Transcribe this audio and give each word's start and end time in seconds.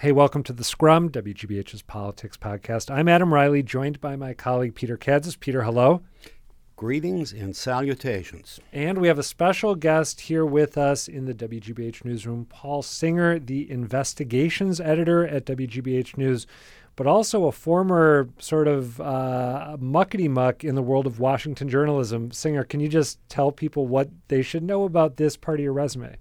Hey, 0.00 0.12
welcome 0.12 0.42
to 0.44 0.54
the 0.54 0.64
Scrum, 0.64 1.10
WGBH's 1.10 1.82
politics 1.82 2.38
podcast. 2.38 2.90
I'm 2.90 3.06
Adam 3.06 3.34
Reilly, 3.34 3.62
joined 3.62 4.00
by 4.00 4.16
my 4.16 4.32
colleague 4.32 4.74
Peter 4.74 4.96
Kadzis. 4.96 5.38
Peter, 5.38 5.62
hello. 5.62 6.00
Greetings 6.74 7.34
and 7.34 7.54
salutations. 7.54 8.58
And 8.72 8.96
we 8.96 9.08
have 9.08 9.18
a 9.18 9.22
special 9.22 9.74
guest 9.74 10.22
here 10.22 10.46
with 10.46 10.78
us 10.78 11.06
in 11.06 11.26
the 11.26 11.34
WGBH 11.34 12.06
newsroom, 12.06 12.46
Paul 12.46 12.80
Singer, 12.80 13.38
the 13.38 13.70
investigations 13.70 14.80
editor 14.80 15.26
at 15.26 15.44
WGBH 15.44 16.16
News, 16.16 16.46
but 16.96 17.06
also 17.06 17.44
a 17.44 17.52
former 17.52 18.30
sort 18.38 18.68
of 18.68 19.02
uh, 19.02 19.76
muckety 19.78 20.30
muck 20.30 20.64
in 20.64 20.76
the 20.76 20.82
world 20.82 21.06
of 21.06 21.20
Washington 21.20 21.68
journalism. 21.68 22.32
Singer, 22.32 22.64
can 22.64 22.80
you 22.80 22.88
just 22.88 23.18
tell 23.28 23.52
people 23.52 23.86
what 23.86 24.08
they 24.28 24.40
should 24.40 24.62
know 24.62 24.84
about 24.84 25.18
this 25.18 25.36
part 25.36 25.60
of 25.60 25.64
your 25.64 25.74
resume? 25.74 26.16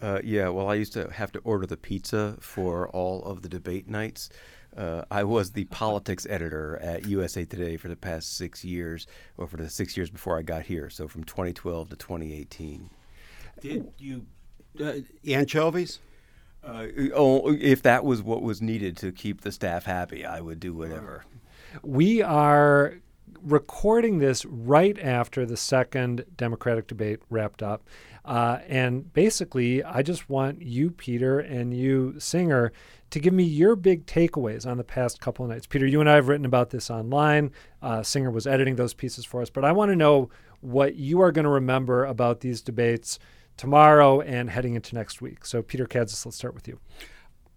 Uh, 0.00 0.20
yeah, 0.22 0.48
well, 0.48 0.68
I 0.68 0.74
used 0.74 0.92
to 0.92 1.10
have 1.10 1.32
to 1.32 1.40
order 1.40 1.66
the 1.66 1.76
pizza 1.76 2.36
for 2.40 2.88
all 2.88 3.22
of 3.24 3.42
the 3.42 3.48
debate 3.48 3.88
nights. 3.88 4.30
Uh, 4.76 5.02
I 5.10 5.24
was 5.24 5.52
the 5.52 5.64
politics 5.64 6.26
editor 6.28 6.78
at 6.80 7.06
USA 7.06 7.44
Today 7.44 7.76
for 7.76 7.88
the 7.88 7.96
past 7.96 8.36
six 8.36 8.64
years, 8.64 9.06
or 9.36 9.48
for 9.48 9.56
the 9.56 9.68
six 9.68 9.96
years 9.96 10.10
before 10.10 10.38
I 10.38 10.42
got 10.42 10.62
here, 10.62 10.88
so 10.88 11.08
from 11.08 11.24
2012 11.24 11.90
to 11.90 11.96
2018. 11.96 12.90
Did 13.60 13.88
you 13.98 14.26
uh, 14.80 14.92
anchovies? 15.26 15.98
Uh, 16.62 16.86
oh, 17.14 17.52
if 17.54 17.82
that 17.82 18.04
was 18.04 18.22
what 18.22 18.42
was 18.42 18.60
needed 18.60 18.96
to 18.98 19.10
keep 19.10 19.40
the 19.40 19.50
staff 19.50 19.84
happy, 19.84 20.24
I 20.24 20.40
would 20.40 20.60
do 20.60 20.74
whatever. 20.74 21.24
We 21.82 22.22
are 22.22 22.94
recording 23.42 24.18
this 24.18 24.44
right 24.44 24.98
after 24.98 25.46
the 25.46 25.56
second 25.56 26.24
Democratic 26.36 26.86
debate 26.86 27.20
wrapped 27.30 27.62
up. 27.62 27.82
Uh, 28.28 28.60
and 28.68 29.10
basically, 29.14 29.82
I 29.82 30.02
just 30.02 30.28
want 30.28 30.60
you, 30.60 30.90
Peter, 30.90 31.40
and 31.40 31.72
you, 31.72 32.14
Singer, 32.18 32.72
to 33.08 33.18
give 33.18 33.32
me 33.32 33.42
your 33.42 33.74
big 33.74 34.04
takeaways 34.04 34.66
on 34.66 34.76
the 34.76 34.84
past 34.84 35.18
couple 35.18 35.46
of 35.46 35.50
nights. 35.50 35.66
Peter, 35.66 35.86
you 35.86 35.98
and 36.00 36.10
I 36.10 36.16
have 36.16 36.28
written 36.28 36.44
about 36.44 36.68
this 36.68 36.90
online. 36.90 37.52
Uh, 37.80 38.02
Singer 38.02 38.30
was 38.30 38.46
editing 38.46 38.76
those 38.76 38.92
pieces 38.92 39.24
for 39.24 39.40
us, 39.40 39.48
but 39.48 39.64
I 39.64 39.72
want 39.72 39.92
to 39.92 39.96
know 39.96 40.28
what 40.60 40.96
you 40.96 41.22
are 41.22 41.32
going 41.32 41.46
to 41.46 41.50
remember 41.50 42.04
about 42.04 42.40
these 42.40 42.60
debates 42.60 43.18
tomorrow 43.56 44.20
and 44.20 44.50
heading 44.50 44.74
into 44.74 44.94
next 44.94 45.22
week. 45.22 45.46
So, 45.46 45.62
Peter 45.62 45.86
Kadzis, 45.86 46.26
let's 46.26 46.36
start 46.36 46.54
with 46.54 46.68
you. 46.68 46.78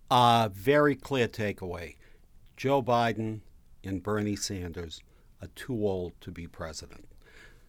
Uh, 0.10 0.48
very 0.54 0.96
clear 0.96 1.28
takeaway 1.28 1.98
Joe 2.56 2.82
Biden 2.82 3.42
and 3.84 4.02
Bernie 4.02 4.38
Sanders 4.38 5.02
are 5.42 5.50
too 5.54 5.86
old 5.86 6.14
to 6.22 6.32
be 6.32 6.48
president. 6.48 7.10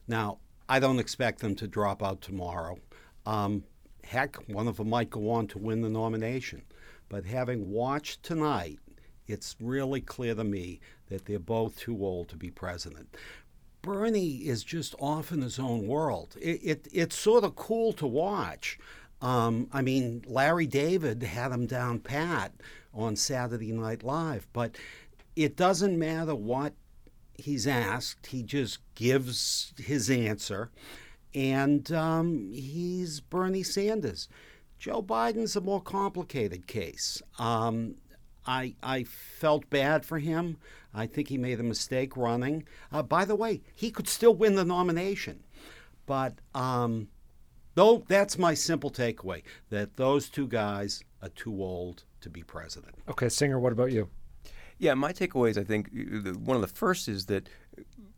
Now, 0.07 0.39
I 0.69 0.79
don't 0.79 1.01
expect 1.01 1.41
them 1.41 1.57
to 1.57 1.67
drop 1.67 2.01
out 2.01 2.21
tomorrow. 2.21 2.79
Um, 3.27 3.65
heck, 4.05 4.37
one 4.49 4.69
of 4.69 4.77
them 4.77 4.91
might 4.91 5.11
go 5.11 5.31
on 5.31 5.47
to 5.49 5.59
win 5.59 5.83
the 5.83 5.89
nomination. 5.89 6.63
But 7.09 7.25
having 7.25 7.71
watched 7.71 8.23
tonight, 8.23 8.79
it's 9.27 9.57
really 9.61 10.01
clear 10.01 10.35
to 10.35 10.45
me 10.45 10.81
that 11.09 11.27
they're 11.27 11.39
both 11.39 11.79
too 11.79 12.05
old 12.05 12.29
to 12.31 12.37
be 12.37 12.51
president. 12.51 13.17
Bernie 13.83 14.37
is 14.37 14.63
just 14.63 14.95
off 14.99 15.33
in 15.33 15.43
his 15.43 15.59
own 15.59 15.87
world. 15.87 16.37
It, 16.41 16.61
it 16.63 16.89
it's 16.93 17.17
sort 17.17 17.45
of 17.45 17.57
cool 17.57 17.93
to 17.95 18.07
watch. 18.07 18.79
Um, 19.21 19.69
I 19.73 19.83
mean, 19.83 20.25
Larry 20.27 20.67
David 20.67 21.23
had 21.23 21.53
him 21.53 21.67
down 21.67 22.01
pat 22.01 22.53
on 22.95 23.17
Saturday 23.17 23.73
Night 23.73 24.03
Live, 24.03 24.47
but 24.53 24.77
it 25.37 25.57
doesn't 25.57 25.99
matter 25.99 26.35
what 26.35 26.75
he's 27.37 27.67
asked, 27.67 28.27
he 28.27 28.43
just 28.43 28.79
gives 28.95 29.73
his 29.79 30.11
answer. 30.11 30.71
And 31.35 31.91
um, 31.93 32.53
he's 32.53 33.21
Bernie 33.21 33.63
Sanders. 33.63 34.29
Joe 34.79 35.03
Biden's 35.03 35.57
a 35.57 35.61
more 35.61 35.81
complicated 35.81 36.67
case. 36.67 37.23
Um, 37.39 37.95
I, 38.47 38.75
I 38.83 39.05
felt 39.05 39.71
bad 39.71 40.05
for 40.05 40.19
him. 40.19 40.57
I 40.93 41.07
think 41.07 41.29
he 41.29 41.39
made 41.39 41.61
a 41.61 41.63
mistake 41.63 42.17
running. 42.17 42.65
Uh, 42.91 43.03
by 43.03 43.25
the 43.25 43.37
way, 43.37 43.63
he 43.75 43.91
could 43.91 44.09
still 44.09 44.35
win 44.35 44.57
the 44.57 44.65
nomination. 44.65 45.45
But 46.07 46.35
um, 46.55 47.09
though 47.75 48.05
that's 48.09 48.39
my 48.39 48.55
simple 48.55 48.91
takeaway 48.91 49.43
that 49.71 49.97
those 49.97 50.29
two 50.29 50.49
guys 50.49 51.03
are 51.23 51.29
too 51.31 51.63
old 51.63 52.05
to 52.21 52.29
be 52.29 52.43
president. 52.43 52.97
Okay, 53.09 53.29
Singer, 53.29 53.59
what 53.59 53.73
about 53.73 53.93
you? 53.93 54.09
Yeah, 54.79 54.95
my 54.95 55.13
takeaways, 55.13 55.57
I 55.57 55.65
think, 55.65 55.91
one 56.45 56.57
of 56.57 56.61
the 56.61 56.67
first 56.67 57.09
is 57.09 57.27
that 57.27 57.49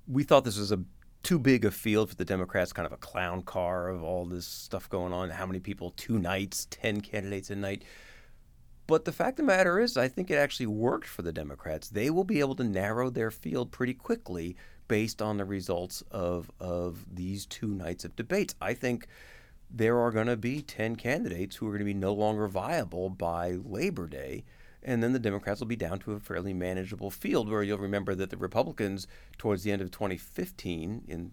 we 0.08 0.22
thought 0.22 0.44
this 0.44 0.58
was 0.58 0.72
a 0.72 0.80
too 1.24 1.38
big 1.38 1.64
a 1.64 1.70
field 1.70 2.10
for 2.10 2.14
the 2.16 2.24
Democrats, 2.24 2.72
kind 2.72 2.86
of 2.86 2.92
a 2.92 2.98
clown 2.98 3.42
car 3.42 3.88
of 3.88 4.02
all 4.02 4.26
this 4.26 4.46
stuff 4.46 4.88
going 4.88 5.12
on. 5.12 5.30
How 5.30 5.46
many 5.46 5.58
people, 5.58 5.90
two 5.96 6.18
nights, 6.18 6.66
10 6.70 7.00
candidates 7.00 7.50
a 7.50 7.56
night. 7.56 7.82
But 8.86 9.06
the 9.06 9.12
fact 9.12 9.40
of 9.40 9.46
the 9.46 9.52
matter 9.52 9.80
is, 9.80 9.96
I 9.96 10.08
think 10.08 10.30
it 10.30 10.34
actually 10.34 10.66
worked 10.66 11.08
for 11.08 11.22
the 11.22 11.32
Democrats. 11.32 11.88
They 11.88 12.10
will 12.10 12.24
be 12.24 12.40
able 12.40 12.54
to 12.56 12.64
narrow 12.64 13.08
their 13.08 13.30
field 13.30 13.72
pretty 13.72 13.94
quickly 13.94 14.56
based 14.86 15.22
on 15.22 15.38
the 15.38 15.46
results 15.46 16.02
of, 16.10 16.50
of 16.60 17.06
these 17.10 17.46
two 17.46 17.68
nights 17.68 18.04
of 18.04 18.14
debates. 18.14 18.54
I 18.60 18.74
think 18.74 19.06
there 19.70 19.98
are 19.98 20.10
going 20.10 20.26
to 20.26 20.36
be 20.36 20.60
10 20.60 20.96
candidates 20.96 21.56
who 21.56 21.66
are 21.66 21.70
going 21.70 21.78
to 21.78 21.84
be 21.86 21.94
no 21.94 22.12
longer 22.12 22.46
viable 22.46 23.08
by 23.08 23.56
Labor 23.64 24.06
Day 24.06 24.44
and 24.84 25.02
then 25.02 25.12
the 25.12 25.18
Democrats 25.18 25.60
will 25.60 25.66
be 25.66 25.76
down 25.76 25.98
to 26.00 26.12
a 26.12 26.20
fairly 26.20 26.52
manageable 26.52 27.10
field. 27.10 27.48
Where 27.48 27.62
you'll 27.62 27.78
remember 27.78 28.14
that 28.14 28.30
the 28.30 28.36
Republicans, 28.36 29.06
towards 29.38 29.62
the 29.62 29.72
end 29.72 29.82
of 29.82 29.90
2015, 29.90 31.04
in 31.08 31.30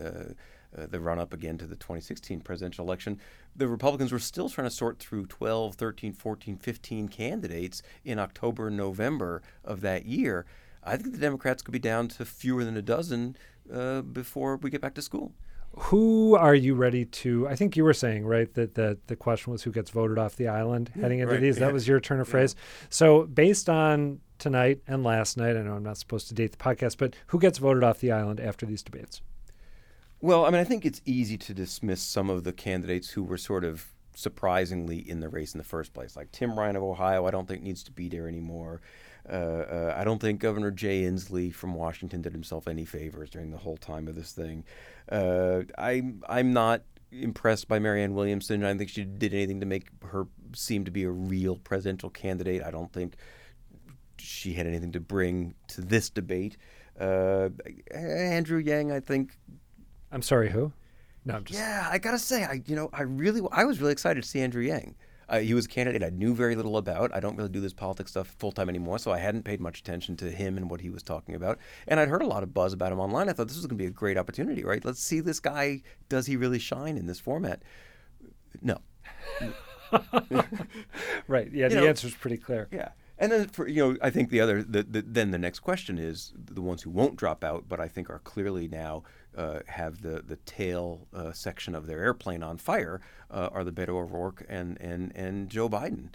uh, 0.00 0.32
uh, 0.76 0.86
the 0.86 1.00
run 1.00 1.18
up 1.18 1.32
again 1.32 1.58
to 1.58 1.66
the 1.66 1.76
2016 1.76 2.40
presidential 2.40 2.84
election, 2.84 3.18
the 3.54 3.68
Republicans 3.68 4.12
were 4.12 4.18
still 4.18 4.48
trying 4.48 4.66
to 4.66 4.74
sort 4.74 4.98
through 4.98 5.26
12, 5.26 5.74
13, 5.74 6.12
14, 6.12 6.56
15 6.56 7.08
candidates 7.08 7.82
in 8.04 8.18
October 8.18 8.70
November 8.70 9.42
of 9.64 9.80
that 9.82 10.06
year. 10.06 10.46
I 10.82 10.96
think 10.96 11.12
the 11.12 11.18
Democrats 11.18 11.62
could 11.62 11.72
be 11.72 11.78
down 11.78 12.08
to 12.08 12.24
fewer 12.24 12.64
than 12.64 12.76
a 12.76 12.82
dozen 12.82 13.36
uh, 13.72 14.02
before 14.02 14.56
we 14.56 14.70
get 14.70 14.80
back 14.80 14.94
to 14.94 15.02
school 15.02 15.32
who 15.76 16.36
are 16.36 16.54
you 16.54 16.74
ready 16.74 17.04
to? 17.04 17.48
I 17.48 17.56
think 17.56 17.76
you 17.76 17.84
were 17.84 17.94
saying 17.94 18.26
right 18.26 18.52
that 18.54 18.74
the 18.74 18.98
the 19.06 19.16
question 19.16 19.52
was 19.52 19.62
who 19.62 19.72
gets 19.72 19.90
voted 19.90 20.18
off 20.18 20.36
the 20.36 20.48
island 20.48 20.90
mm, 20.94 21.00
heading 21.00 21.20
into 21.20 21.34
right. 21.34 21.40
these. 21.40 21.56
That 21.58 21.72
was 21.72 21.88
your 21.88 22.00
turn 22.00 22.20
of 22.20 22.28
phrase. 22.28 22.54
Yeah. 22.56 22.86
So 22.90 23.22
based 23.24 23.68
on 23.68 24.20
tonight 24.38 24.80
and 24.86 25.02
last 25.04 25.36
night, 25.36 25.56
I 25.56 25.62
know 25.62 25.74
I'm 25.74 25.82
not 25.82 25.96
supposed 25.96 26.28
to 26.28 26.34
date 26.34 26.52
the 26.52 26.58
podcast, 26.58 26.98
but 26.98 27.14
who 27.28 27.38
gets 27.38 27.58
voted 27.58 27.84
off 27.84 28.00
the 28.00 28.12
island 28.12 28.40
after 28.40 28.66
these 28.66 28.82
debates? 28.82 29.22
Well, 30.20 30.44
I 30.44 30.50
mean, 30.50 30.60
I 30.60 30.64
think 30.64 30.84
it's 30.84 31.00
easy 31.04 31.36
to 31.38 31.54
dismiss 31.54 32.02
some 32.02 32.30
of 32.30 32.44
the 32.44 32.52
candidates 32.52 33.10
who 33.10 33.24
were 33.24 33.38
sort 33.38 33.64
of 33.64 33.88
surprisingly 34.14 34.98
in 34.98 35.20
the 35.20 35.28
race 35.28 35.54
in 35.54 35.58
the 35.58 35.64
first 35.64 35.94
place, 35.94 36.16
like 36.16 36.30
Tim 36.32 36.58
Ryan 36.58 36.76
of 36.76 36.82
Ohio. 36.82 37.26
I 37.26 37.30
don't 37.30 37.48
think 37.48 37.62
needs 37.62 37.82
to 37.84 37.92
be 37.92 38.08
there 38.08 38.28
anymore. 38.28 38.80
Uh, 39.28 39.32
uh, 39.32 39.94
I 39.96 40.04
don't 40.04 40.20
think 40.20 40.40
Governor 40.40 40.70
Jay 40.70 41.02
Inslee 41.02 41.54
from 41.54 41.74
Washington 41.74 42.22
did 42.22 42.32
himself 42.32 42.66
any 42.66 42.84
favors 42.84 43.30
during 43.30 43.50
the 43.50 43.58
whole 43.58 43.76
time 43.76 44.08
of 44.08 44.14
this 44.14 44.32
thing. 44.32 44.64
Uh, 45.10 45.62
I, 45.78 46.02
I'm 46.28 46.52
not 46.52 46.82
impressed 47.12 47.68
by 47.68 47.78
Marianne 47.78 48.14
Williamson. 48.14 48.64
I 48.64 48.68
don't 48.68 48.78
think 48.78 48.90
she 48.90 49.04
did 49.04 49.32
anything 49.32 49.60
to 49.60 49.66
make 49.66 49.88
her 50.04 50.26
seem 50.54 50.84
to 50.84 50.90
be 50.90 51.04
a 51.04 51.10
real 51.10 51.56
presidential 51.56 52.10
candidate. 52.10 52.62
I 52.62 52.70
don't 52.70 52.92
think 52.92 53.14
she 54.18 54.54
had 54.54 54.66
anything 54.66 54.92
to 54.92 55.00
bring 55.00 55.54
to 55.68 55.80
this 55.80 56.10
debate. 56.10 56.56
Uh, 56.98 57.50
Andrew 57.92 58.58
Yang, 58.58 58.92
I 58.92 59.00
think. 59.00 59.38
I'm 60.10 60.22
sorry, 60.22 60.50
who? 60.50 60.72
No, 61.24 61.34
I'm 61.34 61.44
just. 61.44 61.58
Yeah, 61.58 61.88
I 61.90 61.98
gotta 61.98 62.18
say, 62.18 62.44
I 62.44 62.62
you 62.66 62.76
know, 62.76 62.90
I 62.92 63.02
really, 63.02 63.40
I 63.52 63.64
was 63.64 63.80
really 63.80 63.92
excited 63.92 64.22
to 64.22 64.28
see 64.28 64.40
Andrew 64.40 64.62
Yang. 64.62 64.96
Uh, 65.32 65.38
he 65.38 65.54
was 65.54 65.64
a 65.64 65.68
candidate 65.68 66.02
I 66.02 66.10
knew 66.10 66.34
very 66.34 66.54
little 66.54 66.76
about. 66.76 67.10
I 67.14 67.18
don't 67.18 67.36
really 67.36 67.48
do 67.48 67.60
this 67.60 67.72
politics 67.72 68.10
stuff 68.10 68.28
full 68.38 68.52
time 68.52 68.68
anymore, 68.68 68.98
so 68.98 69.10
I 69.10 69.18
hadn't 69.18 69.44
paid 69.44 69.62
much 69.62 69.80
attention 69.80 70.14
to 70.18 70.30
him 70.30 70.58
and 70.58 70.70
what 70.70 70.82
he 70.82 70.90
was 70.90 71.02
talking 71.02 71.34
about. 71.34 71.58
And 71.88 71.98
I'd 71.98 72.08
heard 72.08 72.20
a 72.20 72.26
lot 72.26 72.42
of 72.42 72.52
buzz 72.52 72.74
about 72.74 72.92
him 72.92 73.00
online. 73.00 73.30
I 73.30 73.32
thought 73.32 73.48
this 73.48 73.56
was 73.56 73.64
going 73.64 73.78
to 73.78 73.82
be 73.82 73.86
a 73.86 73.90
great 73.90 74.18
opportunity, 74.18 74.62
right? 74.62 74.84
Let's 74.84 75.02
see 75.02 75.20
this 75.20 75.40
guy. 75.40 75.80
Does 76.10 76.26
he 76.26 76.36
really 76.36 76.58
shine 76.58 76.98
in 76.98 77.06
this 77.06 77.18
format? 77.18 77.62
No. 78.60 78.76
right. 81.26 81.50
Yeah. 81.50 81.68
You 81.68 81.80
the 81.80 81.88
answer 81.88 82.08
is 82.08 82.14
pretty 82.14 82.36
clear. 82.36 82.68
Yeah. 82.70 82.90
And 83.22 83.30
then, 83.30 83.46
for 83.46 83.68
you 83.68 83.86
know, 83.86 83.96
I 84.02 84.10
think 84.10 84.30
the 84.30 84.40
other, 84.40 84.64
the, 84.64 84.82
the, 84.82 85.00
then 85.00 85.30
the 85.30 85.38
next 85.38 85.60
question 85.60 85.96
is 85.96 86.32
the 86.36 86.60
ones 86.60 86.82
who 86.82 86.90
won't 86.90 87.14
drop 87.14 87.44
out, 87.44 87.66
but 87.68 87.78
I 87.78 87.86
think 87.86 88.10
are 88.10 88.18
clearly 88.18 88.66
now 88.66 89.04
uh, 89.38 89.60
have 89.68 90.02
the 90.02 90.22
the 90.26 90.36
tail 90.38 91.06
uh, 91.14 91.30
section 91.30 91.76
of 91.76 91.86
their 91.86 92.00
airplane 92.00 92.42
on 92.42 92.58
fire 92.58 93.00
uh, 93.30 93.48
are 93.52 93.62
the 93.62 93.70
Beto 93.70 93.90
O'Rourke 93.90 94.44
and 94.48 94.76
and 94.80 95.12
and 95.14 95.48
Joe 95.48 95.68
Biden. 95.68 96.08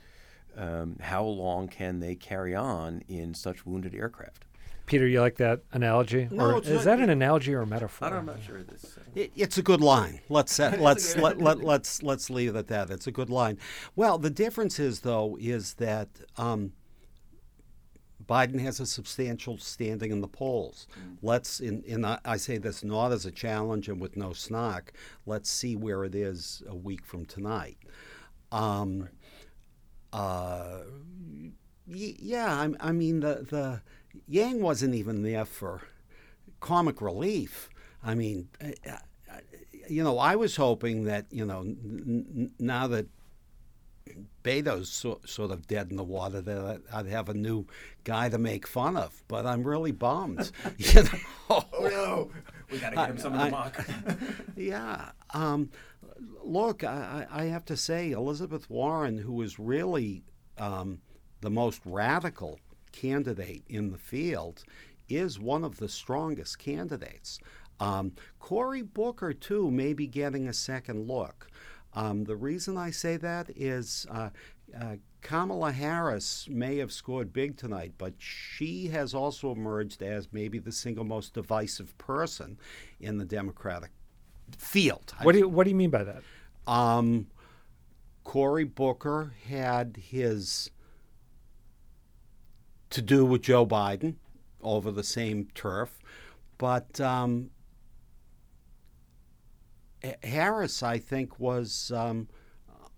Um, 0.58 0.98
how 1.00 1.24
long 1.24 1.70
can 1.70 2.02
they 2.02 2.14
carry 2.14 2.54
on 2.54 3.04
in 3.08 3.34
such 3.34 3.66
wounded 3.66 3.96
aircraft? 3.96 4.44
Peter, 4.86 5.08
you 5.08 5.22
like 5.22 5.38
that 5.38 5.62
analogy? 5.72 6.28
No, 6.30 6.56
or 6.56 6.62
is 6.62 6.84
that 6.84 7.00
an 7.00 7.10
analogy 7.10 7.54
or 7.54 7.62
a 7.62 7.68
metaphor? 7.68 8.08
I'm 8.10 8.26
not 8.26 8.42
sure 8.42 8.64
this. 8.64 8.98
Uh, 8.98 9.02
it, 9.16 9.32
it's 9.36 9.58
a 9.58 9.62
good 9.62 9.82
line. 9.82 10.20
Let's 10.28 10.60
uh, 10.60 10.76
let's 10.80 11.16
let, 11.16 11.38
let, 11.42 11.64
let's 11.64 12.04
let's 12.04 12.30
leave 12.30 12.56
it 12.56 12.60
at 12.60 12.68
that. 12.68 12.90
It's 12.90 13.08
a 13.08 13.12
good 13.12 13.30
line. 13.30 13.60
Well, 13.96 14.18
the 14.18 14.30
difference 14.30 14.78
is 14.78 15.02
though 15.02 15.38
is 15.40 15.76
that 15.76 16.10
um, 16.38 16.74
Biden 18.28 18.60
has 18.60 18.80
a 18.80 18.86
substantial 18.86 19.58
standing 19.58 20.12
in 20.12 20.22
the 20.22 20.28
polls. 20.28 20.88
Mm. 21.00 21.18
Let's, 21.22 21.60
in, 21.60 21.82
in 21.84 22.04
I 22.04 22.38
say 22.38 22.58
this 22.58 22.84
not 22.84 23.12
as 23.12 23.26
a 23.26 23.32
challenge 23.32 23.88
and 23.88 24.02
with 24.02 24.18
no 24.18 24.34
snark. 24.34 24.94
Let's 25.26 25.50
see 25.50 25.76
where 25.76 26.04
it 26.04 26.14
is 26.16 26.64
a 26.68 26.76
week 26.76 27.06
from 27.06 27.26
tonight. 27.26 27.78
Um, 28.52 29.10
uh, 30.12 30.80
yeah, 31.88 32.54
I, 32.54 32.90
I 32.90 32.92
mean 32.92 33.20
the 33.22 33.46
the 33.50 33.82
Yang 34.28 34.62
wasn't 34.62 34.96
even 34.96 35.22
there 35.24 35.46
for 35.46 35.82
comic 36.60 37.02
relief. 37.02 37.70
I 38.04 38.16
mean, 38.16 38.50
uh, 38.62 38.72
uh, 38.90 39.40
you 39.88 40.04
know, 40.04 40.18
I 40.18 40.36
was 40.36 40.56
hoping 40.56 41.04
that 41.06 41.26
you 41.30 41.46
know 41.46 41.62
n- 41.62 42.52
now 42.60 42.88
that 42.88 43.08
Beto's 44.44 44.90
so, 44.90 45.20
sort 45.26 45.52
of 45.52 45.68
dead 45.68 45.90
in 45.90 45.98
the 45.98 46.04
water 46.04 46.42
that 46.42 46.82
I'd 46.94 47.08
have 47.08 47.30
a 47.30 47.34
new 47.34 47.66
guy 48.04 48.30
to 48.30 48.38
make 48.38 48.68
fun 48.68 48.98
of. 48.98 49.24
But 49.28 49.46
I'm 49.46 49.64
really 49.64 49.92
bummed. 49.92 50.52
you 50.78 51.04
know? 51.04 51.10
oh 51.50 51.66
no, 51.82 52.32
we 52.72 52.80
got 52.80 52.92
to 52.92 52.96
get 52.96 53.10
him 53.10 53.18
some 53.18 53.34
of 53.34 53.40
the 53.46 53.52
mock. 53.52 53.88
yeah. 54.56 55.10
Um, 55.34 55.70
look, 56.44 56.84
I, 56.84 57.28
I, 57.30 57.46
have 57.46 57.66
to 57.66 57.78
say, 57.78 58.12
Elizabeth 58.12 58.70
Warren, 58.70 59.18
who 59.18 59.42
is 59.42 59.60
really 59.60 60.24
um, 60.58 61.02
the 61.42 61.50
most 61.50 61.82
radical 61.86 62.60
candidate 62.92 63.64
in 63.68 63.92
the 63.92 63.98
field, 63.98 64.64
is 65.10 65.40
one 65.40 65.64
of 65.64 65.78
the 65.78 65.90
strongest 65.90 66.60
candidates. 66.60 67.40
Um, 67.80 68.14
Cory 68.40 68.82
Booker, 68.82 69.34
too, 69.34 69.70
may 69.70 69.94
be 69.94 70.08
getting 70.08 70.48
a 70.48 70.54
second 70.54 71.08
look. 71.08 71.48
Um, 71.94 72.26
the 72.26 72.36
reason 72.36 72.78
I 72.78 72.92
say 72.92 73.18
that 73.18 73.50
is 73.56 74.06
uh, 74.10 74.30
uh, 74.80 74.96
Kamala 75.22 75.72
Harris 75.72 76.48
may 76.50 76.78
have 76.78 76.92
scored 76.92 77.34
big 77.34 77.58
tonight, 77.58 77.94
but 77.98 78.14
she 78.18 78.88
has 78.88 79.14
also 79.14 79.52
emerged 79.52 80.02
as 80.02 80.30
maybe 80.32 80.60
the 80.60 80.72
single 80.72 81.04
most 81.04 81.34
divisive 81.34 81.98
person 81.98 82.58
in 83.00 83.18
the 83.18 83.26
Democratic 83.26 83.92
field. 84.58 85.14
What 85.24 85.34
do 85.34 85.40
you 85.40 85.50
What 85.50 85.64
do 85.64 85.70
you 85.70 85.76
mean 85.76 85.90
by 85.90 86.04
that? 86.04 86.24
Um, 86.66 87.28
Cory 88.24 88.66
Booker 88.66 89.34
had 89.48 89.98
his 89.98 90.70
to 92.90 93.02
do 93.02 93.26
with 93.26 93.42
Joe 93.42 93.66
Biden 93.66 94.16
over 94.62 94.92
the 94.92 95.04
same 95.04 95.48
turf, 95.56 96.00
but 96.58 97.00
um, 97.02 97.50
Harris, 100.24 100.84
I 100.84 101.00
think, 101.00 101.40
was 101.40 101.92
um, 101.96 102.28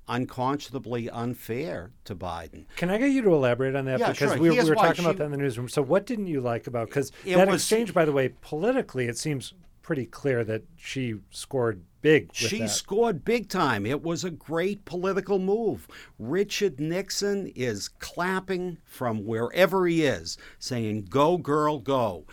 unconscionably 0.07 1.10
unfair 1.10 1.92
to 2.06 2.16
Biden. 2.16 2.66
Can 2.75 2.90
I 2.90 2.98
get 2.98 3.12
you 3.12 3.22
to 3.22 3.34
elaborate 3.34 3.75
on 3.75 3.86
that? 3.86 4.00
Yeah, 4.00 4.12
because 4.12 4.31
sure. 4.31 4.42
we, 4.42 4.50
we 4.50 4.63
were 4.63 4.75
talking 4.75 4.96
she, 4.96 5.01
about 5.01 5.18
that 5.18 5.25
in 5.25 5.31
the 5.31 5.38
newsroom. 5.38 5.69
So, 5.69 5.81
what 5.81 6.06
didn't 6.06 6.28
you 6.28 6.42
like 6.42 6.68
about? 6.68 6.88
Because 6.88 7.12
that 7.25 7.48
was, 7.48 7.62
exchange, 7.62 7.94
by 7.94 8.06
the 8.06 8.12
way, 8.12 8.30
politically, 8.42 9.07
it 9.07 9.18
seems 9.18 9.54
pretty 9.81 10.06
clear 10.06 10.44
that 10.44 10.63
she 10.75 11.16
scored 11.31 11.81
big. 12.01 12.30
she 12.34 12.60
that. 12.60 12.69
scored 12.69 13.25
big 13.25 13.50
time. 13.50 13.86
It 13.86 14.04
was 14.04 14.24
a 14.24 14.30
great 14.30 14.86
political 14.86 15.40
move. 15.40 15.88
Richard 16.19 16.80
Nixon 16.80 17.52
is 17.56 17.88
clapping 17.88 18.78
from 18.86 19.25
wherever 19.25 19.88
he 19.88 20.04
is, 20.04 20.38
saying, 20.60 21.07
Go, 21.10 21.38
girl, 21.38 21.80
go 21.80 22.25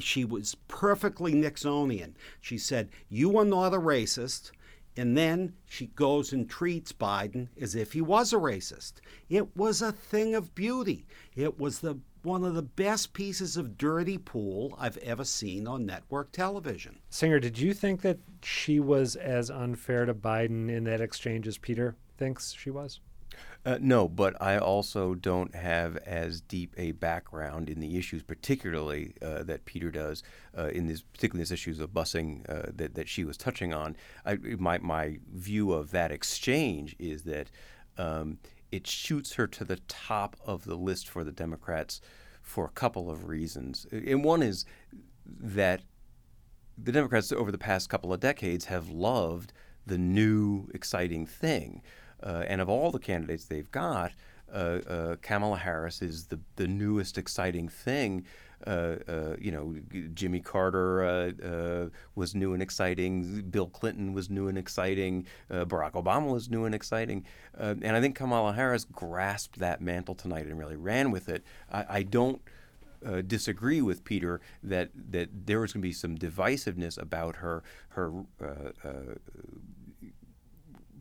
she 0.00 0.24
was 0.24 0.56
perfectly 0.68 1.34
Nixonian. 1.34 2.14
She 2.40 2.58
said, 2.58 2.90
You 3.08 3.36
are 3.38 3.44
not 3.44 3.74
a 3.74 3.78
racist. 3.78 4.50
And 4.98 5.16
then 5.16 5.52
she 5.66 5.88
goes 5.88 6.32
and 6.32 6.48
treats 6.48 6.92
Biden 6.92 7.48
as 7.60 7.74
if 7.74 7.92
he 7.92 8.00
was 8.00 8.32
a 8.32 8.36
racist. 8.36 8.94
It 9.28 9.54
was 9.54 9.82
a 9.82 9.92
thing 9.92 10.34
of 10.34 10.54
beauty. 10.54 11.06
It 11.34 11.58
was 11.58 11.80
the 11.80 11.98
one 12.22 12.44
of 12.44 12.54
the 12.54 12.62
best 12.62 13.12
pieces 13.12 13.56
of 13.56 13.78
dirty 13.78 14.18
pool 14.18 14.76
I've 14.80 14.96
ever 14.98 15.24
seen 15.24 15.68
on 15.68 15.86
network 15.86 16.32
television. 16.32 16.98
Singer, 17.08 17.38
did 17.38 17.56
you 17.56 17.72
think 17.72 18.00
that 18.02 18.18
she 18.42 18.80
was 18.80 19.14
as 19.14 19.48
unfair 19.48 20.06
to 20.06 20.14
Biden 20.14 20.68
in 20.68 20.84
that 20.84 21.00
exchange 21.00 21.46
as 21.46 21.56
Peter 21.56 21.94
thinks 22.18 22.52
she 22.52 22.70
was? 22.70 22.98
Uh, 23.66 23.78
no, 23.80 24.08
but 24.08 24.40
I 24.40 24.58
also 24.58 25.16
don't 25.16 25.52
have 25.56 25.96
as 25.96 26.40
deep 26.40 26.72
a 26.76 26.92
background 26.92 27.68
in 27.68 27.80
the 27.80 27.98
issues, 27.98 28.22
particularly 28.22 29.14
uh, 29.20 29.42
that 29.42 29.64
Peter 29.64 29.90
does 29.90 30.22
uh, 30.56 30.68
in 30.68 30.86
this, 30.86 31.02
particularly 31.02 31.40
these 31.42 31.50
issues 31.50 31.80
of 31.80 31.90
busing 31.90 32.48
uh, 32.48 32.70
that 32.76 32.94
that 32.94 33.08
she 33.08 33.24
was 33.24 33.36
touching 33.36 33.74
on. 33.74 33.96
I, 34.24 34.36
my 34.36 34.78
my 34.78 35.18
view 35.34 35.72
of 35.72 35.90
that 35.90 36.12
exchange 36.12 36.94
is 37.00 37.24
that 37.24 37.50
um, 37.98 38.38
it 38.70 38.86
shoots 38.86 39.32
her 39.32 39.48
to 39.48 39.64
the 39.64 39.80
top 39.88 40.36
of 40.46 40.64
the 40.64 40.76
list 40.76 41.08
for 41.08 41.24
the 41.24 41.32
Democrats 41.32 42.00
for 42.42 42.66
a 42.66 42.70
couple 42.70 43.10
of 43.10 43.26
reasons, 43.26 43.84
and 43.90 44.22
one 44.22 44.44
is 44.44 44.64
that 45.26 45.82
the 46.78 46.92
Democrats 46.92 47.32
over 47.32 47.50
the 47.50 47.58
past 47.58 47.88
couple 47.88 48.12
of 48.12 48.20
decades 48.20 48.66
have 48.66 48.90
loved 48.90 49.52
the 49.84 49.98
new 49.98 50.68
exciting 50.72 51.26
thing. 51.26 51.82
Uh, 52.22 52.44
and 52.46 52.60
of 52.60 52.68
all 52.68 52.90
the 52.90 52.98
candidates 52.98 53.44
they've 53.44 53.70
got, 53.70 54.12
uh, 54.52 54.80
uh, 54.88 55.16
Kamala 55.22 55.58
Harris 55.58 56.02
is 56.02 56.26
the, 56.26 56.38
the 56.56 56.68
newest 56.68 57.18
exciting 57.18 57.68
thing. 57.68 58.24
Uh, 58.66 58.96
you 59.38 59.52
know, 59.52 59.76
Jimmy 60.14 60.40
Carter 60.40 61.92
was 62.14 62.34
new 62.34 62.54
and 62.54 62.62
exciting. 62.62 63.42
Bill 63.50 63.66
Clinton 63.68 64.14
was 64.14 64.30
new 64.30 64.48
and 64.48 64.56
exciting. 64.56 65.26
Barack 65.50 65.92
Obama 65.92 66.32
was 66.32 66.48
new 66.48 66.64
and 66.64 66.74
exciting. 66.74 67.26
and 67.58 67.86
I 67.86 68.00
think 68.00 68.16
Kamala 68.16 68.54
Harris 68.54 68.84
grasped 68.84 69.58
that 69.58 69.82
mantle 69.82 70.14
tonight 70.14 70.46
and 70.46 70.58
really 70.58 70.76
ran 70.76 71.10
with 71.10 71.28
it. 71.28 71.44
I, 71.70 71.84
I 71.88 72.02
don't. 72.02 72.40
Uh, 73.04 73.20
disagree 73.20 73.82
with 73.82 74.02
Peter 74.04 74.40
that 74.62 74.88
that 75.10 75.28
there 75.46 75.60
was 75.60 75.72
going 75.74 75.82
to 75.82 75.86
be 75.86 75.92
some 75.92 76.16
divisiveness 76.16 77.00
about 77.00 77.36
her 77.36 77.62
her 77.90 78.10
uh, 78.42 78.70
uh, 78.82 79.14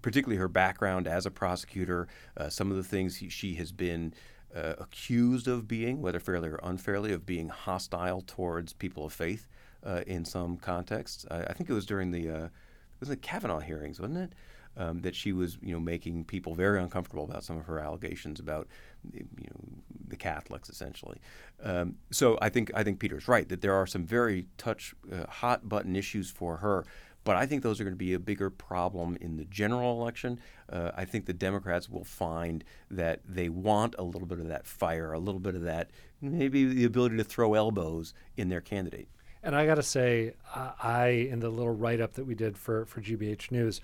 particularly 0.06 0.38
her 0.38 0.48
background 0.48 1.08
as 1.08 1.26
a 1.26 1.32
prosecutor, 1.32 2.08
uh, 2.38 2.48
some 2.48 2.70
of 2.70 2.78
the 2.78 2.84
things 2.84 3.16
he, 3.16 3.28
she 3.28 3.56
has 3.56 3.72
been 3.72 4.14
uh, 4.56 4.74
accused 4.78 5.48
of 5.48 5.68
being, 5.68 6.00
whether 6.00 6.20
fairly 6.20 6.48
or 6.48 6.60
unfairly, 6.62 7.12
of 7.12 7.26
being 7.26 7.50
hostile 7.50 8.22
towards 8.22 8.72
people 8.72 9.08
of 9.08 9.12
faith 9.12 9.48
uh, 9.84 10.02
in 10.06 10.24
some 10.24 10.58
contexts. 10.58 11.26
I, 11.32 11.46
I, 11.46 11.54
think 11.54 11.72
it 11.72 11.74
was 11.74 11.88
during 11.88 12.12
the 12.12 12.30
uh, 12.30 12.46
it 12.46 13.00
was 13.00 13.10
the 13.10 13.18
Kavanaugh 13.18 13.62
hearings, 13.62 14.00
wasn't 14.00 14.20
it? 14.20 14.34
Um, 14.78 15.02
that 15.02 15.16
she 15.16 15.32
was, 15.32 15.58
you 15.60 15.74
know, 15.74 15.80
making 15.80 16.26
people 16.26 16.54
very 16.54 16.80
uncomfortable 16.80 17.24
about 17.24 17.44
some 17.44 17.58
of 17.58 17.66
her 17.66 17.80
allegations 17.80 18.40
about, 18.40 18.68
you 19.12 19.26
know, 19.40 19.60
the 20.08 20.18
Catholics 20.18 20.70
essentially. 20.70 21.18
Um, 21.64 21.96
so 22.12 22.38
I 22.44 22.50
think 22.50 22.70
I 22.76 22.84
think 22.84 23.00
Peter's 23.00 23.28
right 23.28 23.50
that 23.50 23.62
there 23.62 23.74
are 23.74 23.88
some 23.88 24.06
very 24.06 24.46
touch 24.60 24.94
uh, 25.12 25.26
hot 25.28 25.68
button 25.68 25.96
issues 25.96 26.30
for 26.30 26.58
her 26.58 26.86
but 27.26 27.36
I 27.36 27.48
think 27.48 27.64
those 27.64 27.82
are 27.82 27.84
going 27.84 27.96
to 27.96 27.98
be 27.98 28.14
a 28.14 28.20
bigger 28.20 28.50
problem 28.50 29.18
in 29.20 29.36
the 29.36 29.46
general 29.46 30.00
election. 30.00 30.40
Uh, 30.72 30.92
I 30.96 31.06
think 31.06 31.26
the 31.26 31.34
Democrats 31.34 31.90
will 31.90 32.04
find 32.04 32.64
that 32.90 33.22
they 33.28 33.50
want 33.50 33.96
a 33.98 34.04
little 34.04 34.28
bit 34.28 34.40
of 34.40 34.48
that 34.48 34.66
fire, 34.68 35.12
a 35.12 35.20
little 35.20 35.42
bit 35.42 35.56
of 35.56 35.64
that, 35.64 35.90
maybe 36.22 36.66
the 36.66 36.86
ability 36.86 37.18
to 37.18 37.24
throw 37.24 37.56
elbows 37.56 38.14
in 38.38 38.50
their 38.50 38.62
candidate. 38.62 39.10
And 39.42 39.56
I 39.56 39.66
got 39.66 39.76
to 39.76 39.84
say, 39.84 40.34
I, 40.56 41.08
in 41.08 41.40
the 41.40 41.50
little 41.50 41.76
write 41.76 42.00
up 42.00 42.14
that 42.14 42.26
we 42.26 42.36
did 42.36 42.58
for, 42.58 42.86
for 42.86 43.02
GBH 43.02 43.52
News, 43.52 43.82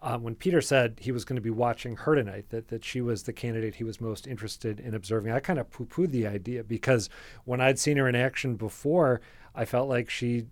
uh, 0.00 0.18
when 0.18 0.36
Peter 0.36 0.60
said 0.60 0.98
he 1.00 1.10
was 1.10 1.24
going 1.24 1.36
to 1.36 1.42
be 1.42 1.50
watching 1.50 1.96
her 1.96 2.14
tonight, 2.14 2.46
that, 2.50 2.68
that 2.68 2.84
she 2.84 3.00
was 3.00 3.24
the 3.24 3.32
candidate 3.32 3.76
he 3.76 3.84
was 3.84 4.00
most 4.00 4.26
interested 4.28 4.78
in 4.78 4.94
observing, 4.94 5.32
I 5.32 5.40
kind 5.40 5.58
of 5.58 5.70
poo 5.70 5.86
pooed 5.86 6.10
the 6.10 6.26
idea 6.26 6.62
because 6.62 7.08
when 7.44 7.60
I'd 7.60 7.78
seen 7.78 7.96
her 7.96 8.08
in 8.08 8.14
action 8.14 8.54
before, 8.54 9.20
I 9.54 9.64
felt 9.64 9.88
like 9.88 10.10
she 10.10 10.46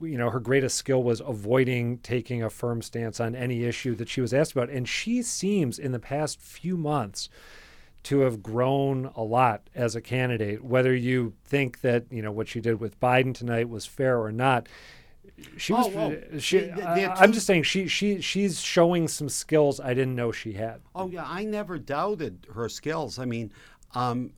you 0.00 0.18
know, 0.18 0.30
her 0.30 0.40
greatest 0.40 0.76
skill 0.76 1.02
was 1.02 1.20
avoiding 1.20 1.98
taking 1.98 2.42
a 2.42 2.50
firm 2.50 2.82
stance 2.82 3.20
on 3.20 3.34
any 3.34 3.64
issue 3.64 3.94
that 3.96 4.08
she 4.08 4.20
was 4.20 4.32
asked 4.34 4.52
about. 4.52 4.70
And 4.70 4.88
she 4.88 5.22
seems 5.22 5.78
in 5.78 5.92
the 5.92 5.98
past 5.98 6.40
few 6.40 6.76
months 6.76 7.28
to 8.04 8.20
have 8.20 8.42
grown 8.42 9.10
a 9.16 9.22
lot 9.22 9.68
as 9.74 9.96
a 9.96 10.00
candidate. 10.00 10.64
Whether 10.64 10.94
you 10.94 11.34
think 11.44 11.80
that, 11.80 12.04
you 12.10 12.22
know, 12.22 12.30
what 12.30 12.48
she 12.48 12.60
did 12.60 12.80
with 12.80 13.00
Biden 13.00 13.34
tonight 13.34 13.68
was 13.68 13.84
fair 13.84 14.20
or 14.20 14.30
not, 14.30 14.68
she 15.56 15.72
was. 15.72 15.86
Oh, 15.88 15.90
well, 15.90 16.38
she, 16.38 16.70
I, 16.70 17.24
am 17.24 17.32
just 17.32 17.46
saying 17.46 17.64
she 17.64 17.88
she 17.88 18.20
she's 18.20 18.60
showing 18.60 19.08
some 19.08 19.28
skills 19.28 19.80
I 19.80 19.92
didn't 19.92 20.14
know 20.14 20.32
she 20.32 20.52
had. 20.52 20.80
Oh 20.94 21.08
yeah, 21.08 21.26
I 21.26 21.44
never 21.44 21.78
doubted 21.78 22.46
her 22.54 22.68
skills. 22.68 23.18
I 23.18 23.24
mean, 23.24 23.52
um, 23.94 24.32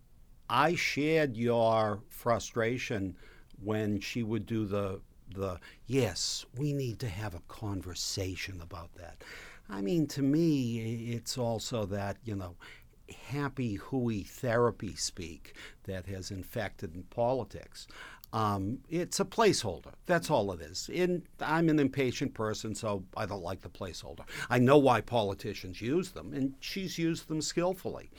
I 0.49 0.75
shared 0.75 1.37
your 1.37 2.01
frustration 2.09 3.17
when 3.63 4.01
she 4.01 4.23
would 4.23 4.47
do 4.47 4.67
the 4.67 5.01
the 5.35 5.59
yes, 5.87 6.45
we 6.57 6.73
need 6.73 6.99
to 7.01 7.09
have 7.09 7.35
a 7.35 7.43
conversation 7.49 8.61
about 8.61 8.95
that. 8.95 9.23
I 9.69 9.83
mean, 9.83 10.07
to 10.09 10.23
me, 10.23 11.13
it's 11.13 11.37
also 11.37 11.85
that, 11.87 12.17
you 12.25 12.35
know, 12.35 12.57
happy 13.31 13.75
hooey 13.75 14.23
therapy 14.23 14.95
speak 14.97 15.55
that 15.85 16.07
has 16.07 16.31
infected 16.31 16.95
in 16.95 17.03
politics. 17.05 17.87
Um, 18.33 18.81
it's 18.91 19.21
a 19.21 19.25
placeholder. 19.25 19.93
That's 20.07 20.31
all 20.31 20.53
it 20.53 20.61
is. 20.61 20.91
I'm 21.41 21.69
an 21.69 21.79
impatient 21.79 22.35
person, 22.35 22.75
so 22.75 23.05
I 23.17 23.25
don't 23.25 23.43
like 23.43 23.63
the 23.63 23.71
placeholder. 23.71 24.25
I 24.51 24.59
know 24.59 24.77
why 24.77 25.01
politicians 25.01 25.81
use 25.81 26.11
them, 26.11 26.35
and 26.35 26.55
she's 26.61 26.99
used 26.99 27.29
them 27.29 27.41
skillfully. 27.41 28.11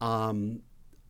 Um, 0.00 0.62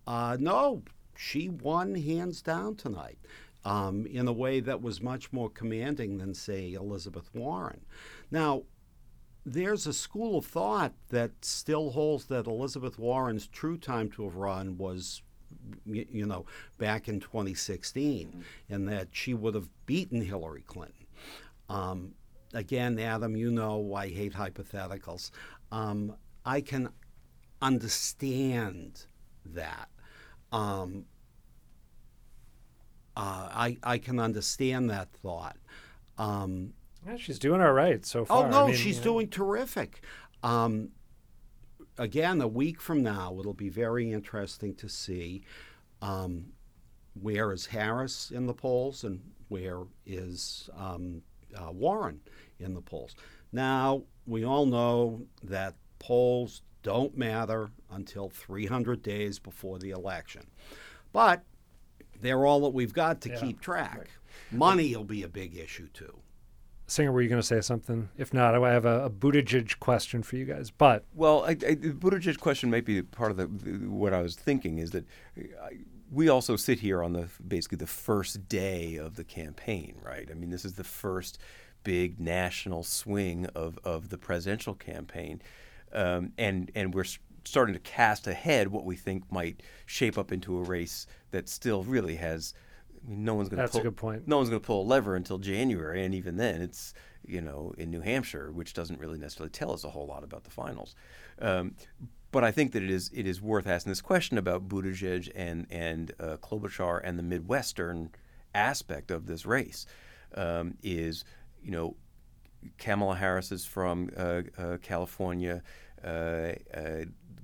uh, 0.06 0.38
no, 0.40 0.82
she 1.16 1.50
won 1.50 1.94
hands 1.94 2.40
down 2.40 2.76
tonight 2.76 3.18
um, 3.64 4.06
in 4.06 4.26
a 4.28 4.32
way 4.32 4.60
that 4.60 4.82
was 4.82 5.00
much 5.00 5.32
more 5.32 5.50
commanding 5.50 6.18
than, 6.18 6.34
say, 6.34 6.72
Elizabeth 6.72 7.30
Warren. 7.34 7.80
Now, 8.30 8.62
there's 9.44 9.86
a 9.86 9.92
school 9.92 10.38
of 10.38 10.46
thought 10.46 10.92
that 11.08 11.30
still 11.42 11.90
holds 11.90 12.26
that 12.26 12.46
Elizabeth 12.46 12.98
Warren's 12.98 13.46
true 13.46 13.78
time 13.78 14.10
to 14.12 14.24
have 14.24 14.36
run 14.36 14.76
was, 14.76 15.22
you 15.86 16.26
know, 16.26 16.46
back 16.78 17.08
in 17.08 17.20
2016, 17.20 18.28
mm-hmm. 18.28 18.40
and 18.68 18.88
that 18.88 19.08
she 19.12 19.34
would 19.34 19.54
have 19.54 19.68
beaten 19.86 20.20
Hillary 20.20 20.64
Clinton. 20.66 21.06
Um, 21.68 22.14
again, 22.52 22.98
Adam, 22.98 23.36
you 23.36 23.50
know 23.50 23.94
I 23.94 24.08
hate 24.08 24.34
hypotheticals. 24.34 25.30
Um, 25.72 26.14
I 26.44 26.60
can 26.60 26.90
understand 27.62 29.06
that. 29.46 29.88
Um, 30.52 31.04
uh, 33.20 33.48
I, 33.52 33.76
I 33.82 33.98
can 33.98 34.18
understand 34.18 34.88
that 34.88 35.10
thought. 35.12 35.58
Um, 36.16 36.72
yeah, 37.06 37.16
she's 37.18 37.38
doing 37.38 37.60
all 37.60 37.72
right 37.72 38.04
so 38.06 38.20
oh, 38.20 38.24
far. 38.24 38.46
Oh 38.46 38.50
no, 38.50 38.64
I 38.64 38.66
mean, 38.68 38.76
she's 38.76 38.98
doing 38.98 39.28
terrific. 39.28 40.02
Um, 40.42 40.88
again, 41.98 42.40
a 42.40 42.48
week 42.48 42.80
from 42.80 43.02
now, 43.02 43.36
it'll 43.38 43.52
be 43.52 43.68
very 43.68 44.10
interesting 44.10 44.74
to 44.76 44.88
see 44.88 45.42
um, 46.00 46.46
where 47.20 47.52
is 47.52 47.66
Harris 47.66 48.30
in 48.30 48.46
the 48.46 48.54
polls 48.54 49.04
and 49.04 49.20
where 49.48 49.82
is 50.06 50.70
um, 50.74 51.20
uh, 51.54 51.72
Warren 51.72 52.20
in 52.58 52.72
the 52.72 52.80
polls. 52.80 53.16
Now, 53.52 54.04
we 54.26 54.46
all 54.46 54.64
know 54.64 55.20
that 55.42 55.74
polls 55.98 56.62
don't 56.82 57.18
matter 57.18 57.70
until 57.90 58.30
300 58.30 59.02
days 59.02 59.38
before 59.38 59.78
the 59.78 59.90
election, 59.90 60.46
but 61.12 61.44
they're 62.20 62.46
all 62.46 62.60
that 62.60 62.70
we've 62.70 62.92
got 62.92 63.20
to 63.22 63.30
yeah. 63.30 63.40
keep 63.40 63.60
track. 63.60 63.98
Right. 63.98 64.06
Money 64.50 64.94
will 64.94 65.04
be 65.04 65.22
a 65.22 65.28
big 65.28 65.56
issue 65.56 65.88
too. 65.88 66.20
Singer, 66.86 67.12
were 67.12 67.22
you 67.22 67.28
going 67.28 67.40
to 67.40 67.46
say 67.46 67.60
something? 67.60 68.08
If 68.18 68.34
not, 68.34 68.52
I 68.56 68.72
have 68.72 68.84
a, 68.84 69.04
a 69.04 69.10
Buttigieg 69.10 69.78
question 69.78 70.24
for 70.24 70.34
you 70.34 70.44
guys. 70.44 70.72
But 70.72 71.04
well, 71.14 71.44
I, 71.44 71.50
I, 71.50 71.54
the 71.54 71.92
Buttigieg 71.92 72.40
question 72.40 72.68
may 72.68 72.80
be 72.80 73.00
part 73.00 73.30
of 73.30 73.36
the, 73.36 73.46
the 73.46 73.88
what 73.88 74.12
I 74.12 74.20
was 74.22 74.34
thinking 74.34 74.78
is 74.78 74.90
that 74.90 75.04
I, 75.38 75.78
we 76.10 76.28
also 76.28 76.56
sit 76.56 76.80
here 76.80 77.02
on 77.02 77.12
the 77.12 77.28
basically 77.46 77.76
the 77.76 77.86
first 77.86 78.48
day 78.48 78.96
of 78.96 79.14
the 79.14 79.22
campaign, 79.22 80.00
right? 80.02 80.28
I 80.30 80.34
mean, 80.34 80.50
this 80.50 80.64
is 80.64 80.74
the 80.74 80.84
first 80.84 81.38
big 81.84 82.18
national 82.18 82.82
swing 82.82 83.46
of, 83.54 83.78
of 83.84 84.08
the 84.08 84.18
presidential 84.18 84.74
campaign, 84.74 85.40
um, 85.92 86.32
and 86.36 86.72
and 86.74 86.92
we're 86.92 87.04
starting 87.44 87.74
to 87.74 87.80
cast 87.80 88.26
ahead 88.26 88.68
what 88.68 88.84
we 88.84 88.96
think 88.96 89.30
might 89.30 89.62
shape 89.86 90.18
up 90.18 90.32
into 90.32 90.58
a 90.58 90.62
race 90.62 91.06
that 91.30 91.48
still 91.48 91.82
really 91.84 92.16
has 92.16 92.54
I 93.04 93.08
mean, 93.08 93.24
no 93.24 93.34
one's 93.34 93.48
going 93.48 93.58
to. 93.58 93.62
That's 93.62 93.72
pull, 93.72 93.80
a 93.80 93.84
good 93.84 93.96
point. 93.96 94.28
No 94.28 94.36
one's 94.36 94.50
going 94.50 94.60
to 94.60 94.66
pull 94.66 94.82
a 94.82 94.84
lever 94.84 95.16
until 95.16 95.38
January, 95.38 96.04
and 96.04 96.14
even 96.14 96.36
then, 96.36 96.60
it's 96.60 96.92
you 97.26 97.40
know 97.40 97.74
in 97.78 97.90
New 97.90 98.00
Hampshire, 98.00 98.50
which 98.52 98.74
doesn't 98.74 99.00
really 99.00 99.18
necessarily 99.18 99.50
tell 99.50 99.72
us 99.72 99.84
a 99.84 99.90
whole 99.90 100.06
lot 100.06 100.24
about 100.24 100.44
the 100.44 100.50
finals. 100.50 100.94
Um, 101.40 101.74
but 102.32 102.44
I 102.44 102.50
think 102.50 102.72
that 102.72 102.82
it 102.82 102.90
is 102.90 103.10
it 103.14 103.26
is 103.26 103.40
worth 103.40 103.66
asking 103.66 103.90
this 103.90 104.00
question 104.00 104.38
about 104.38 104.68
Buttigieg 104.68 105.30
and 105.34 105.66
and 105.70 106.12
uh, 106.20 106.36
Klobuchar 106.42 107.00
and 107.02 107.18
the 107.18 107.22
Midwestern 107.22 108.10
aspect 108.54 109.10
of 109.10 109.26
this 109.26 109.46
race. 109.46 109.86
Um, 110.34 110.74
is 110.82 111.24
you 111.62 111.70
know 111.70 111.96
Kamala 112.78 113.16
Harris 113.16 113.50
is 113.50 113.64
from 113.64 114.10
uh, 114.16 114.42
uh, 114.58 114.76
California. 114.82 115.62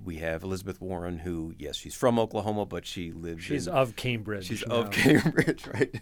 We 0.03 0.17
have 0.17 0.43
Elizabeth 0.43 0.81
Warren, 0.81 1.19
who, 1.19 1.53
yes, 1.57 1.75
she's 1.75 1.95
from 1.95 2.19
Oklahoma, 2.19 2.65
but 2.65 2.85
she 2.85 3.11
lives. 3.11 3.43
She's 3.43 3.67
in, 3.67 3.73
of 3.73 3.95
Cambridge. 3.95 4.47
She's 4.47 4.63
of 4.63 4.91
Cambridge, 4.91 5.67
right? 5.73 6.01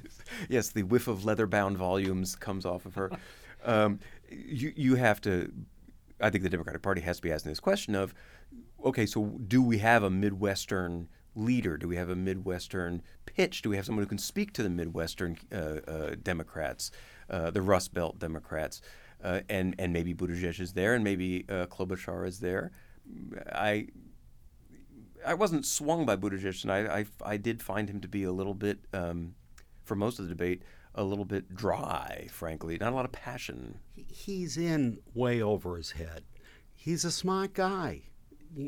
yes, 0.50 0.70
the 0.70 0.84
whiff 0.84 1.08
of 1.08 1.25
leather-bound 1.25 1.78
volumes 1.78 2.36
comes 2.36 2.66
off 2.66 2.86
of 2.86 2.96
her. 2.96 3.12
um, 3.66 4.00
you 4.30 4.74
you 4.75 4.96
have 4.96 5.22
to. 5.22 5.52
I 6.20 6.30
think 6.30 6.44
the 6.44 6.50
Democratic 6.50 6.82
Party 6.82 7.02
has 7.02 7.18
to 7.18 7.22
be 7.22 7.32
asking 7.32 7.52
this 7.52 7.60
question 7.60 7.94
of, 7.94 8.14
okay, 8.84 9.06
so 9.06 9.40
do 9.48 9.62
we 9.62 9.80
have 9.80 10.04
a 10.04 10.10
Midwestern 10.10 11.10
leader? 11.36 11.78
Do 11.78 11.88
we 11.88 11.98
have 11.98 12.10
a 12.10 12.16
Midwestern 12.16 13.02
pitch? 13.25 13.62
Do 13.62 13.70
we 13.70 13.75
have 13.75 13.86
someone 13.86 14.04
who 14.04 14.10
can 14.10 14.18
speak 14.18 14.54
to 14.54 14.64
the 14.64 14.70
Midwestern 14.70 15.38
uh, 15.52 15.56
uh, 15.56 16.16
Democrats, 16.22 16.92
uh, 17.30 17.52
the 17.52 17.62
Rust 17.62 17.94
Belt 17.94 18.20
Democrats? 18.20 18.82
Uh, 19.24 19.42
and 19.50 19.75
and 19.80 19.92
maybe 19.92 20.14
Buttigieg 20.14 20.60
is 20.60 20.74
there, 20.74 20.94
and 20.94 21.04
maybe 21.04 21.46
uh, 21.50 21.66
Klobuchar 21.66 22.28
is 22.28 22.40
there. 22.40 22.72
I 23.52 23.88
I 25.26 25.34
wasn't 25.34 25.66
swung 25.66 26.06
by 26.06 26.16
Buttigieg, 26.16 26.64
and 26.64 26.72
I, 26.72 27.00
I, 27.00 27.06
I 27.34 27.38
did 27.38 27.62
find 27.62 27.90
him 27.90 28.00
to 28.02 28.08
be 28.08 28.24
a 28.24 28.32
little 28.32 28.54
bit, 28.54 28.80
um, 28.94 29.36
for 29.84 29.96
most 29.96 30.20
of 30.20 30.26
the 30.26 30.30
debate, 30.30 30.62
a 30.94 31.04
little 31.04 31.26
bit 31.26 31.56
dry, 31.56 32.28
frankly. 32.32 32.78
Not 32.78 32.94
a 32.94 32.96
lot 32.96 33.06
of 33.06 33.12
passion. 33.12 33.80
He's 33.96 34.56
in 34.58 35.00
way 35.14 35.42
over 35.42 35.78
his 35.78 35.92
head. 35.92 36.24
He's 36.76 37.04
a 37.04 37.12
smart 37.12 37.54
guy. 37.54 38.04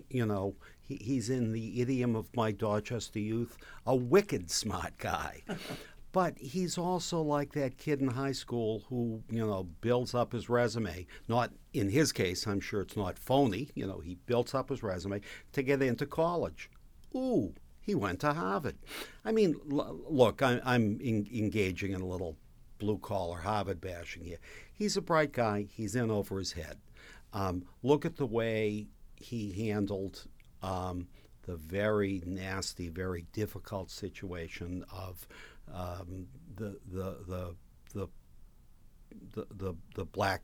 You 0.09 0.25
know, 0.25 0.55
he, 0.81 0.95
he's 0.95 1.29
in 1.29 1.53
the 1.53 1.79
idiom 1.79 2.15
of 2.15 2.35
my 2.35 2.51
Dorchester 2.51 3.19
youth, 3.19 3.57
a 3.85 3.95
wicked 3.95 4.49
smart 4.51 4.97
guy. 4.97 5.43
But 6.17 6.39
he's 6.39 6.79
also 6.79 7.21
like 7.21 7.53
that 7.53 7.77
kid 7.77 8.01
in 8.01 8.07
high 8.07 8.31
school 8.31 8.81
who, 8.89 9.21
you 9.29 9.45
know, 9.45 9.67
builds 9.81 10.15
up 10.15 10.31
his 10.31 10.49
resume. 10.49 11.05
Not 11.27 11.51
in 11.73 11.89
his 11.89 12.11
case, 12.11 12.47
I'm 12.47 12.59
sure 12.59 12.81
it's 12.81 12.97
not 12.97 13.19
phony. 13.19 13.69
You 13.75 13.85
know, 13.85 13.99
he 13.99 14.15
builds 14.25 14.55
up 14.55 14.69
his 14.69 14.81
resume 14.81 15.21
to 15.51 15.61
get 15.61 15.79
into 15.83 16.07
college. 16.07 16.71
Ooh, 17.13 17.53
he 17.79 17.93
went 17.93 18.21
to 18.21 18.33
Harvard. 18.33 18.77
I 19.23 19.31
mean, 19.31 19.57
l- 19.71 19.99
look, 20.09 20.41
I, 20.41 20.59
am 20.65 20.99
in, 20.99 21.27
engaging 21.31 21.91
in 21.91 22.01
a 22.01 22.07
little 22.07 22.35
blue 22.79 22.97
collar 22.97 23.37
Harvard 23.37 23.79
bashing 23.79 24.23
here. 24.23 24.39
He's 24.73 24.97
a 24.97 25.03
bright 25.03 25.33
guy. 25.33 25.67
He's 25.69 25.95
in 25.95 26.09
over 26.09 26.39
his 26.39 26.53
head. 26.53 26.79
Um, 27.31 27.63
look 27.83 28.07
at 28.07 28.15
the 28.15 28.25
way 28.25 28.87
he 29.17 29.67
handled 29.67 30.25
um, 30.63 31.09
the 31.43 31.57
very 31.57 32.23
nasty, 32.25 32.89
very 32.89 33.27
difficult 33.33 33.91
situation 33.91 34.83
of 34.91 35.27
um, 35.73 36.27
the, 36.55 36.79
the, 36.91 37.17
the, 37.27 37.55
the, 37.93 38.09
the, 39.33 39.47
the, 39.51 39.73
the 39.95 40.05
black 40.05 40.41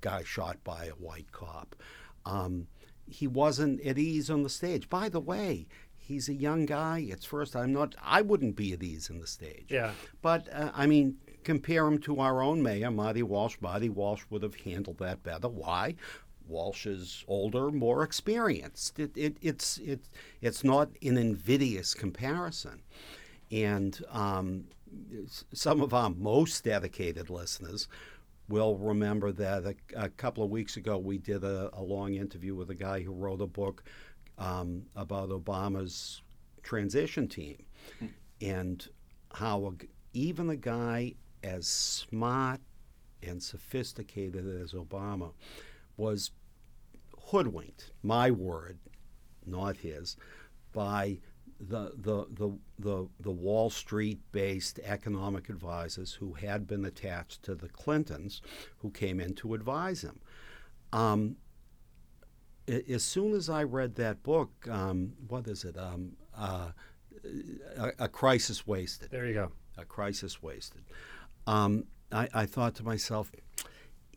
guy 0.00 0.22
shot 0.24 0.62
by 0.64 0.86
a 0.86 0.92
white 0.92 1.30
cop. 1.32 1.76
Um, 2.24 2.66
he 3.06 3.26
wasn't 3.26 3.80
at 3.82 3.98
ease 3.98 4.30
on 4.30 4.42
the 4.42 4.48
stage. 4.48 4.88
By 4.88 5.08
the 5.08 5.20
way, 5.20 5.66
he's 5.96 6.28
a 6.28 6.34
young 6.34 6.66
guy. 6.66 7.04
It's 7.08 7.24
first. 7.24 7.56
I'm 7.56 7.72
not. 7.72 7.94
I 8.02 8.22
wouldn't 8.22 8.56
be 8.56 8.72
at 8.72 8.82
ease 8.82 9.10
in 9.10 9.18
the 9.20 9.26
stage. 9.26 9.66
Yeah. 9.68 9.92
But 10.22 10.48
uh, 10.52 10.70
I 10.74 10.86
mean, 10.86 11.16
compare 11.44 11.86
him 11.86 11.98
to 11.98 12.20
our 12.20 12.42
own 12.42 12.62
mayor, 12.62 12.90
Marty 12.90 13.22
Walsh. 13.22 13.56
Marty 13.60 13.88
Walsh 13.88 14.24
would 14.30 14.42
have 14.42 14.54
handled 14.54 14.98
that 14.98 15.22
better. 15.22 15.48
Why? 15.48 15.94
Walsh 16.46 16.86
is 16.86 17.24
older, 17.28 17.70
more 17.70 18.02
experienced. 18.02 18.98
It, 18.98 19.16
it, 19.16 19.36
it's 19.40 19.78
it, 19.78 20.00
it's 20.40 20.64
not 20.64 20.90
an 21.02 21.16
invidious 21.16 21.94
comparison. 21.94 22.82
And 23.50 24.00
um, 24.10 24.64
some 25.52 25.80
of 25.80 25.92
our 25.92 26.10
most 26.10 26.64
dedicated 26.64 27.30
listeners 27.30 27.88
will 28.48 28.76
remember 28.76 29.32
that 29.32 29.64
a, 29.64 29.74
a 29.96 30.08
couple 30.08 30.42
of 30.42 30.50
weeks 30.50 30.76
ago 30.76 30.98
we 30.98 31.18
did 31.18 31.44
a, 31.44 31.70
a, 31.72 31.82
long 31.82 32.14
interview 32.14 32.54
with 32.54 32.68
a 32.70 32.74
guy 32.74 33.00
who 33.00 33.12
wrote 33.12 33.40
a 33.40 33.46
book 33.46 33.84
um, 34.38 34.82
about 34.96 35.30
Obama's 35.30 36.20
transition 36.62 37.28
team 37.28 37.64
hmm. 38.00 38.06
and 38.40 38.88
how 39.32 39.66
a, 39.66 39.84
even 40.12 40.50
a 40.50 40.56
guy 40.56 41.14
as 41.44 41.66
smart 41.66 42.60
and 43.22 43.42
sophisticated 43.42 44.60
as 44.60 44.72
Obama 44.72 45.32
was 45.96 46.32
hoodwinked, 47.30 47.92
my 48.02 48.30
word, 48.30 48.78
not 49.46 49.76
his, 49.76 50.16
by 50.72 51.18
the, 51.60 51.92
the, 51.96 52.26
the, 52.32 52.58
the, 52.78 53.08
the 53.20 53.30
Wall 53.30 53.70
Street 53.70 54.20
based 54.32 54.78
economic 54.82 55.48
advisors 55.48 56.14
who 56.14 56.32
had 56.32 56.66
been 56.66 56.84
attached 56.84 57.42
to 57.44 57.54
the 57.54 57.68
Clintons 57.68 58.40
who 58.78 58.90
came 58.90 59.20
in 59.20 59.34
to 59.34 59.54
advise 59.54 60.02
him. 60.02 60.20
Um, 60.92 61.36
as 62.88 63.02
soon 63.02 63.34
as 63.34 63.50
I 63.50 63.64
read 63.64 63.96
that 63.96 64.22
book, 64.22 64.50
um, 64.70 65.12
what 65.28 65.46
is 65.46 65.64
it? 65.64 65.76
Um, 65.76 66.12
uh, 66.36 66.70
a, 67.76 67.92
a, 68.00 68.08
Crisis 68.08 68.66
Wasted. 68.66 69.10
There 69.10 69.26
you 69.26 69.34
go. 69.34 69.52
A 69.76 69.84
Crisis 69.84 70.42
Wasted. 70.42 70.82
Um, 71.46 71.84
I, 72.12 72.28
I, 72.32 72.46
thought 72.46 72.74
to 72.76 72.84
myself, 72.84 73.30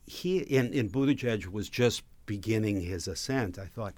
he 0.06 0.40
in, 0.40 0.72
in 0.74 0.90
Buttigieg 0.90 1.48
was 1.48 1.70
just 1.70 2.04
beginning 2.26 2.82
his 2.82 3.08
ascent. 3.08 3.58
I 3.58 3.66
thought, 3.66 3.94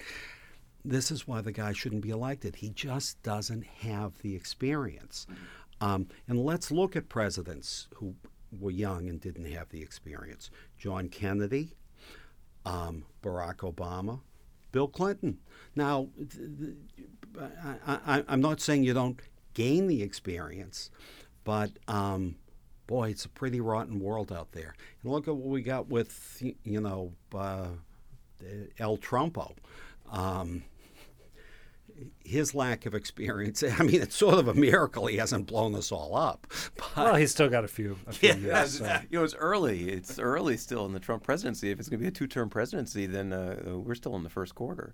this 0.86 1.12
is 1.12 1.28
why 1.28 1.42
the 1.42 1.52
guy 1.52 1.74
shouldn't 1.74 2.02
be 2.02 2.10
elected. 2.10 2.58
He 2.58 2.70
just 2.70 3.22
doesn't 3.24 3.66
have 3.66 4.18
the 4.22 4.36
experience. 4.36 5.26
Um, 5.82 6.08
and 6.28 6.46
let's 6.46 6.72
look 6.72 6.96
at 6.96 7.10
presidents 7.10 7.88
who 7.96 8.16
were 8.60 8.72
young 8.72 9.10
and 9.10 9.20
didn't 9.20 9.52
have 9.52 9.70
the 9.70 9.82
experience 9.82 10.50
John 10.78 11.10
Kennedy, 11.10 11.74
um, 12.66 13.04
Barack 13.22 13.58
Obama, 13.58 14.22
Bill 14.72 14.88
Clinton. 14.88 15.40
Now, 15.76 16.08
I, 17.78 18.24
am 18.28 18.42
not 18.42 18.62
saying 18.62 18.84
you 18.84 18.94
don't 18.94 19.20
gain 19.54 19.88
the 19.88 20.02
experience, 20.02 20.92
but 21.44 21.72
um, 21.88 22.36
boy, 22.88 23.10
it's 23.10 23.26
a 23.26 23.30
pretty 23.30 23.60
rotten 23.60 24.00
world 24.00 24.32
out 24.32 24.52
there. 24.52 24.76
And 25.02 25.12
look 25.12 25.28
at 25.28 25.36
what 25.36 25.48
we 25.48 25.62
got 25.62 25.90
with, 25.90 26.42
you 26.64 26.80
know, 26.80 27.12
uh, 27.34 27.68
El 28.80 28.98
Trumpo. 28.98 29.54
Um, 30.12 30.64
his 32.24 32.54
lack 32.56 32.86
of 32.86 32.94
experience. 32.96 33.64
I 33.80 33.84
mean, 33.84 34.02
it's 34.02 34.16
sort 34.16 34.36
of 34.40 34.48
a 34.48 34.54
miracle 34.54 35.08
he 35.08 35.18
hasn't 35.18 35.48
blown 35.48 35.76
us 35.76 35.92
all 35.92 36.16
up. 36.16 36.48
But 36.76 36.96
Well, 36.98 37.16
he's 37.16 37.32
still 37.32 37.50
got 37.50 37.64
a 37.64 37.68
few. 37.68 37.98
A 38.08 38.14
few 38.14 38.30
Yeah. 38.30 38.36
years, 38.36 38.78
so. 38.80 39.00
You 39.10 39.20
know, 39.20 39.24
it's 39.24 39.36
early. 39.36 39.90
It's 39.90 40.20
early 40.20 40.58
still 40.58 40.86
in 40.86 40.94
the 40.94 41.00
Trump 41.00 41.24
presidency. 41.24 41.72
If 41.72 41.80
it's 41.80 41.90
going 41.90 42.00
to 42.00 42.04
be 42.04 42.08
a 42.08 42.12
two-term 42.12 42.50
presidency, 42.50 43.06
then 43.06 43.32
uh, 43.34 43.62
uh, 43.68 43.78
we're 43.80 43.96
still 43.96 44.16
in 44.16 44.24
the 44.24 44.30
first 44.30 44.56
quarter, 44.56 44.94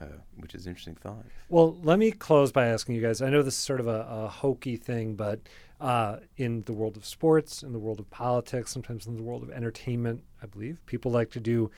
uh, 0.00 0.06
which 0.38 0.54
is 0.54 0.66
an 0.66 0.70
interesting 0.70 0.96
thought. 0.96 1.24
Well, 1.48 1.76
let 1.82 1.98
me 1.98 2.10
close 2.10 2.50
by 2.52 2.66
asking 2.66 2.94
you 2.96 3.00
guys. 3.02 3.22
I 3.22 3.30
know 3.30 3.42
this 3.42 3.54
is 3.54 3.60
sort 3.60 3.80
of 3.80 3.86
a, 3.86 4.06
a 4.10 4.28
hokey 4.28 4.76
thing, 4.76 5.14
but 5.14 5.40
uh, 5.80 6.16
in 6.36 6.62
the 6.62 6.72
world 6.72 6.96
of 6.96 7.06
sports, 7.06 7.62
in 7.62 7.72
the 7.72 7.78
world 7.78 8.00
of 8.00 8.10
politics, 8.10 8.70
sometimes 8.72 9.06
in 9.06 9.16
the 9.16 9.22
world 9.22 9.42
of 9.42 9.50
entertainment, 9.50 10.24
I 10.42 10.46
believe 10.46 10.84
people 10.86 11.10
like 11.10 11.30
to 11.30 11.40
do 11.40 11.70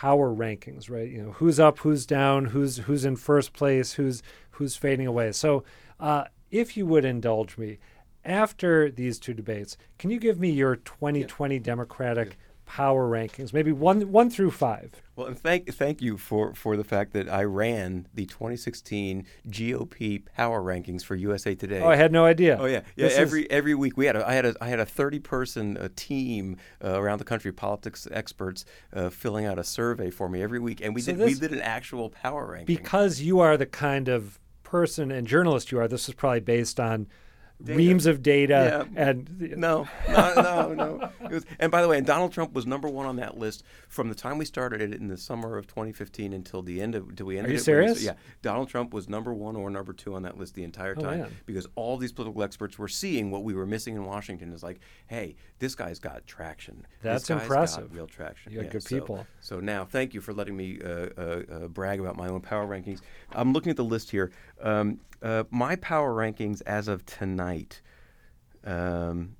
power 0.00 0.34
rankings, 0.34 0.90
right? 0.90 1.08
You 1.08 1.22
know, 1.22 1.32
who's 1.32 1.60
up, 1.60 1.80
who's 1.80 2.06
down, 2.06 2.46
who's 2.46 2.78
who's 2.78 3.04
in 3.04 3.14
first 3.14 3.52
place, 3.52 3.92
who's 3.92 4.22
who's 4.52 4.74
fading 4.74 5.06
away. 5.06 5.32
So, 5.32 5.64
uh, 6.00 6.24
if 6.50 6.78
you 6.78 6.86
would 6.86 7.04
indulge 7.04 7.58
me, 7.58 7.78
after 8.24 8.90
these 8.90 9.18
two 9.18 9.34
debates, 9.34 9.76
can 9.98 10.10
you 10.10 10.18
give 10.18 10.40
me 10.40 10.50
your 10.50 10.76
2020 10.76 11.58
Democratic 11.58 12.38
power 12.76 13.06
rankings, 13.06 13.52
maybe 13.52 13.70
one 13.70 14.10
one 14.10 14.30
through 14.30 14.50
five? 14.50 14.92
Well, 15.14 15.26
and 15.26 15.38
thank 15.38 15.72
thank 15.74 16.00
you 16.00 16.16
for, 16.16 16.54
for 16.54 16.74
the 16.74 16.84
fact 16.84 17.12
that 17.12 17.28
I 17.28 17.44
ran 17.44 18.08
the 18.14 18.24
2016 18.24 19.26
GOP 19.48 20.24
power 20.34 20.62
rankings 20.62 21.04
for 21.04 21.14
USA 21.14 21.54
Today. 21.54 21.80
Oh, 21.82 21.88
I 21.88 21.96
had 21.96 22.12
no 22.12 22.24
idea. 22.24 22.56
Oh 22.58 22.64
yeah, 22.64 22.80
yeah. 22.96 23.04
This 23.04 23.12
is- 23.12 23.18
every 23.18 23.50
every 23.50 23.74
week 23.74 23.98
we 23.98 24.06
had 24.06 24.16
a, 24.16 24.26
I 24.26 24.32
had 24.32 24.46
a 24.46 24.54
I 24.62 24.68
had 24.68 24.80
a 24.80 24.86
thirty 24.86 25.18
person 25.18 25.76
uh, 25.76 25.90
team 25.96 26.56
uh, 26.82 26.98
around 26.98 27.18
the 27.18 27.24
country, 27.24 27.52
politics 27.52 28.08
experts, 28.10 28.64
uh, 28.94 29.10
filling 29.10 29.44
out 29.44 29.58
a 29.58 29.64
survey 29.64 30.08
for 30.08 30.30
me 30.30 30.42
every 30.42 30.58
week, 30.58 30.80
and 30.82 30.94
we 30.94 31.02
So 31.02 31.12
did 31.12 31.26
we 31.26 31.34
did 31.34 31.52
an 31.52 31.60
actual 31.60 32.08
power 32.08 32.46
ranking. 32.52 32.74
because 32.74 33.20
you 33.20 33.38
are 33.40 33.58
the 33.58 33.66
kind 33.66 34.08
of 34.08 34.38
person 34.62 35.10
and 35.10 35.26
journalist 35.26 35.70
you 35.70 35.78
are, 35.78 35.86
this 35.88 36.08
is 36.08 36.14
probably 36.14 36.40
based 36.40 36.80
on 36.80 37.06
reams 37.64 38.06
of 38.06 38.22
data 38.22 38.86
Yeah. 38.94 39.08
and 39.10 39.54
no, 39.56 39.88
no, 40.08 40.34
no, 40.36 40.74
no. 40.74 41.10
It 41.24 41.30
was, 41.32 41.44
and 41.58 41.70
by 41.70 41.82
the 41.82 41.88
way, 41.88 41.98
and 41.98 42.06
Donald 42.06 42.32
Trump 42.32 42.52
was 42.52 42.66
number 42.66 42.88
one 42.88 43.06
on 43.06 43.16
that 43.16 43.38
list 43.38 43.62
from 43.88 44.08
the 44.08 44.14
time 44.14 44.38
we 44.38 44.44
started 44.44 44.80
it 44.80 44.92
in 44.94 45.08
the 45.08 45.16
summer 45.16 45.56
of 45.56 45.66
2015 45.66 46.32
until 46.32 46.62
the 46.62 46.80
end 46.80 46.94
of. 46.94 47.08
Until 47.08 47.26
we 47.26 47.34
you 47.34 47.40
it 47.40 47.42
when 47.44 47.52
we- 47.52 47.58
serious? 47.58 48.02
yeah, 48.02 48.14
Donald 48.42 48.68
Trump 48.68 48.92
was 48.92 49.08
number 49.08 49.32
one 49.32 49.56
or 49.56 49.70
number 49.70 49.92
two 49.92 50.14
on 50.14 50.22
that 50.22 50.36
list 50.38 50.54
the 50.54 50.64
entire 50.64 50.94
Oh, 50.96 51.02
time 51.02 51.20
man. 51.20 51.36
because 51.46 51.66
all 51.74 51.96
these 51.96 52.12
political 52.12 52.42
experts 52.42 52.78
were 52.78 52.88
seeing 52.88 53.30
what 53.30 53.44
we 53.44 53.54
were 53.54 53.66
missing 53.66 53.94
in 53.94 54.04
Washington. 54.04 54.52
Is 54.52 54.62
like, 54.62 54.80
hey, 55.06 55.36
this 55.58 55.74
guy's 55.74 55.98
got 55.98 56.26
traction. 56.26 56.86
That's 57.02 57.30
impressive. 57.30 57.94
Real 57.94 58.06
traction. 58.06 58.52
You 58.52 58.62
Yeah, 58.62 58.68
good 58.68 58.82
so- 58.82 58.94
people. 58.94 59.26
So 59.40 59.60
now, 59.60 59.84
thank 59.84 60.14
you 60.14 60.20
for 60.20 60.32
letting 60.32 60.56
me 60.56 60.78
uh, 60.84 60.88
uh, 60.88 61.42
uh, 61.50 61.68
brag 61.68 62.00
about 62.00 62.16
my 62.16 62.28
own 62.28 62.40
power 62.40 62.66
rankings. 62.66 63.00
I'm 63.32 63.52
looking 63.52 63.70
at 63.70 63.76
the 63.76 63.84
list 63.84 64.10
here. 64.10 64.30
Um, 64.60 65.00
uh, 65.22 65.44
my 65.50 65.76
power 65.76 66.14
rankings 66.14 66.62
as 66.66 66.88
of 66.88 67.06
tonight 67.06 67.80
um, 68.64 69.36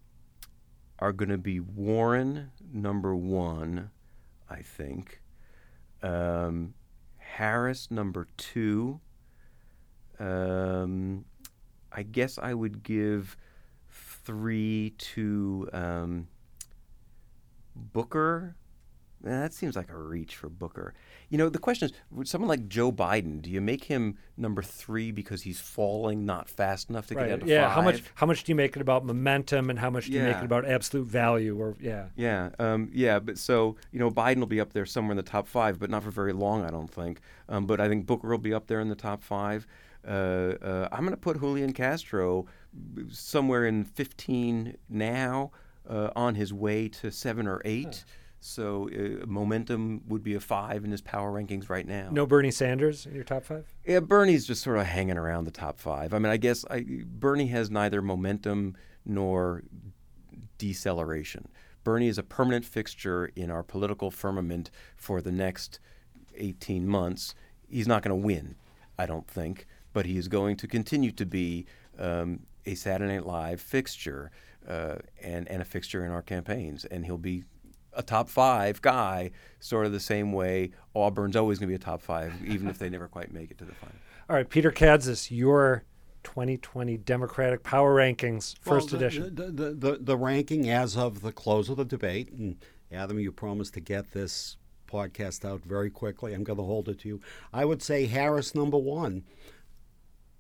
are 0.98 1.12
going 1.12 1.28
to 1.28 1.38
be 1.38 1.60
Warren 1.60 2.50
number 2.72 3.14
one, 3.16 3.90
I 4.48 4.62
think. 4.62 5.20
Um, 6.02 6.74
Harris 7.18 7.90
number 7.90 8.28
two. 8.36 9.00
Um, 10.18 11.24
I 11.90 12.02
guess 12.02 12.38
I 12.38 12.54
would 12.54 12.82
give 12.82 13.36
three 13.90 14.94
to 14.98 15.68
um, 15.72 16.28
Booker. 17.74 18.54
That 19.20 19.52
seems 19.52 19.76
like 19.76 19.90
a 19.90 19.98
reach 19.98 20.36
for 20.36 20.48
Booker. 20.48 20.94
You 21.32 21.38
know, 21.38 21.48
the 21.48 21.58
question 21.58 21.86
is, 21.86 21.94
would 22.10 22.28
someone 22.28 22.48
like 22.50 22.68
Joe 22.68 22.92
Biden, 22.92 23.40
do 23.40 23.50
you 23.50 23.62
make 23.62 23.84
him 23.84 24.18
number 24.36 24.62
three 24.62 25.10
because 25.10 25.40
he's 25.40 25.58
falling 25.58 26.26
not 26.26 26.46
fast 26.46 26.90
enough 26.90 27.06
to 27.06 27.14
get 27.14 27.20
right. 27.20 27.28
down 27.30 27.40
to 27.40 27.46
Yeah, 27.46 27.68
five? 27.68 27.74
how 27.74 27.80
much 27.80 28.02
how 28.16 28.26
much 28.26 28.44
do 28.44 28.52
you 28.52 28.56
make 28.56 28.76
it 28.76 28.82
about 28.82 29.06
momentum 29.06 29.70
and 29.70 29.78
how 29.78 29.88
much 29.88 30.06
do 30.06 30.12
you 30.12 30.22
make 30.22 30.36
it 30.36 30.44
about 30.44 30.66
absolute 30.66 31.06
value 31.06 31.58
or 31.58 31.74
yeah. 31.80 32.08
Yeah, 32.16 32.50
um, 32.58 32.90
yeah, 32.92 33.18
but 33.18 33.38
so 33.38 33.76
you 33.92 33.98
know, 33.98 34.10
Biden 34.10 34.40
will 34.40 34.46
be 34.46 34.60
up 34.60 34.74
there 34.74 34.84
somewhere 34.84 35.12
in 35.12 35.16
the 35.16 35.22
top 35.22 35.48
five, 35.48 35.78
but 35.78 35.88
not 35.88 36.02
for 36.02 36.10
very 36.10 36.34
long, 36.34 36.66
I 36.66 36.70
don't 36.70 36.90
think. 36.90 37.20
Um, 37.48 37.64
but 37.64 37.80
I 37.80 37.88
think 37.88 38.04
Booker 38.04 38.28
will 38.28 38.36
be 38.36 38.52
up 38.52 38.66
there 38.66 38.80
in 38.80 38.90
the 38.90 38.94
top 38.94 39.22
five. 39.22 39.66
Uh, 40.06 40.10
uh, 40.10 40.88
I'm 40.92 41.00
going 41.00 41.12
to 41.12 41.16
put 41.16 41.40
Julian 41.40 41.72
Castro 41.72 42.46
somewhere 43.08 43.64
in 43.64 43.84
15 43.84 44.76
now, 44.90 45.50
uh, 45.88 46.10
on 46.14 46.34
his 46.34 46.52
way 46.52 46.88
to 46.88 47.10
seven 47.10 47.46
or 47.46 47.62
eight. 47.64 48.04
So 48.44 48.90
uh, 48.90 49.24
momentum 49.26 50.02
would 50.08 50.24
be 50.24 50.34
a 50.34 50.40
five 50.40 50.84
in 50.84 50.90
his 50.90 51.00
power 51.00 51.30
rankings 51.32 51.70
right 51.70 51.86
now. 51.86 52.08
No 52.10 52.26
Bernie 52.26 52.50
Sanders 52.50 53.06
in 53.06 53.14
your 53.14 53.22
top 53.22 53.44
five? 53.44 53.72
Yeah, 53.86 54.00
Bernie's 54.00 54.46
just 54.46 54.62
sort 54.62 54.78
of 54.78 54.86
hanging 54.86 55.16
around 55.16 55.44
the 55.44 55.52
top 55.52 55.78
five. 55.78 56.12
I 56.12 56.18
mean, 56.18 56.32
I 56.32 56.38
guess 56.38 56.64
I, 56.68 56.84
Bernie 57.06 57.46
has 57.46 57.70
neither 57.70 58.02
momentum 58.02 58.76
nor 59.06 59.62
deceleration. 60.58 61.48
Bernie 61.84 62.08
is 62.08 62.18
a 62.18 62.24
permanent 62.24 62.64
fixture 62.64 63.26
in 63.36 63.48
our 63.48 63.62
political 63.62 64.10
firmament 64.10 64.72
for 64.96 65.20
the 65.20 65.32
next 65.32 65.78
18 66.36 66.86
months. 66.86 67.36
He's 67.68 67.86
not 67.86 68.02
going 68.02 68.20
to 68.20 68.26
win, 68.26 68.56
I 68.98 69.06
don't 69.06 69.26
think, 69.28 69.66
but 69.92 70.04
he 70.04 70.18
is 70.18 70.26
going 70.26 70.56
to 70.56 70.66
continue 70.66 71.12
to 71.12 71.24
be 71.24 71.66
um, 71.96 72.40
a 72.66 72.74
Saturday 72.74 73.14
Night 73.14 73.26
Live 73.26 73.60
fixture 73.60 74.32
uh, 74.68 74.96
and, 75.22 75.48
and 75.48 75.62
a 75.62 75.64
fixture 75.64 76.04
in 76.04 76.10
our 76.10 76.22
campaigns. 76.22 76.84
And 76.84 77.04
he'll 77.04 77.18
be 77.18 77.44
a 77.94 78.02
top 78.02 78.28
five 78.28 78.80
guy, 78.82 79.30
sort 79.60 79.86
of 79.86 79.92
the 79.92 80.00
same 80.00 80.32
way 80.32 80.70
Auburn's 80.94 81.36
always 81.36 81.58
going 81.58 81.68
to 81.68 81.72
be 81.72 81.74
a 81.82 81.84
top 81.84 82.00
five, 82.02 82.32
even 82.46 82.68
if 82.68 82.78
they 82.78 82.88
never 82.88 83.08
quite 83.08 83.32
make 83.32 83.50
it 83.50 83.58
to 83.58 83.64
the 83.64 83.74
final. 83.74 83.96
All 84.30 84.36
right, 84.36 84.48
Peter 84.48 84.70
Kadzis, 84.70 85.30
your 85.30 85.84
2020 86.24 86.96
Democratic 86.98 87.62
Power 87.62 87.94
Rankings, 87.96 88.56
first 88.60 88.92
Well, 88.92 89.00
the- 89.00 89.06
edition. 89.06 89.34
The, 89.34 89.50
the, 89.50 89.70
the, 89.74 89.98
the 90.00 90.16
ranking 90.16 90.70
as 90.70 90.96
of 90.96 91.20
the 91.22 91.32
close 91.32 91.68
of 91.68 91.76
the 91.76 91.84
debate, 91.84 92.30
and 92.32 92.56
Adam, 92.90 93.18
you 93.18 93.32
promised 93.32 93.74
to 93.74 93.80
get 93.80 94.12
this 94.12 94.56
podcast 94.90 95.44
out 95.48 95.62
very 95.64 95.90
quickly. 95.90 96.34
I'm 96.34 96.44
going 96.44 96.58
to 96.58 96.64
hold 96.64 96.88
it 96.88 97.00
to 97.00 97.08
you. 97.08 97.20
I 97.52 97.64
would 97.64 97.82
say 97.82 98.06
Harris 98.06 98.54
number 98.54 98.78
one, 98.78 99.24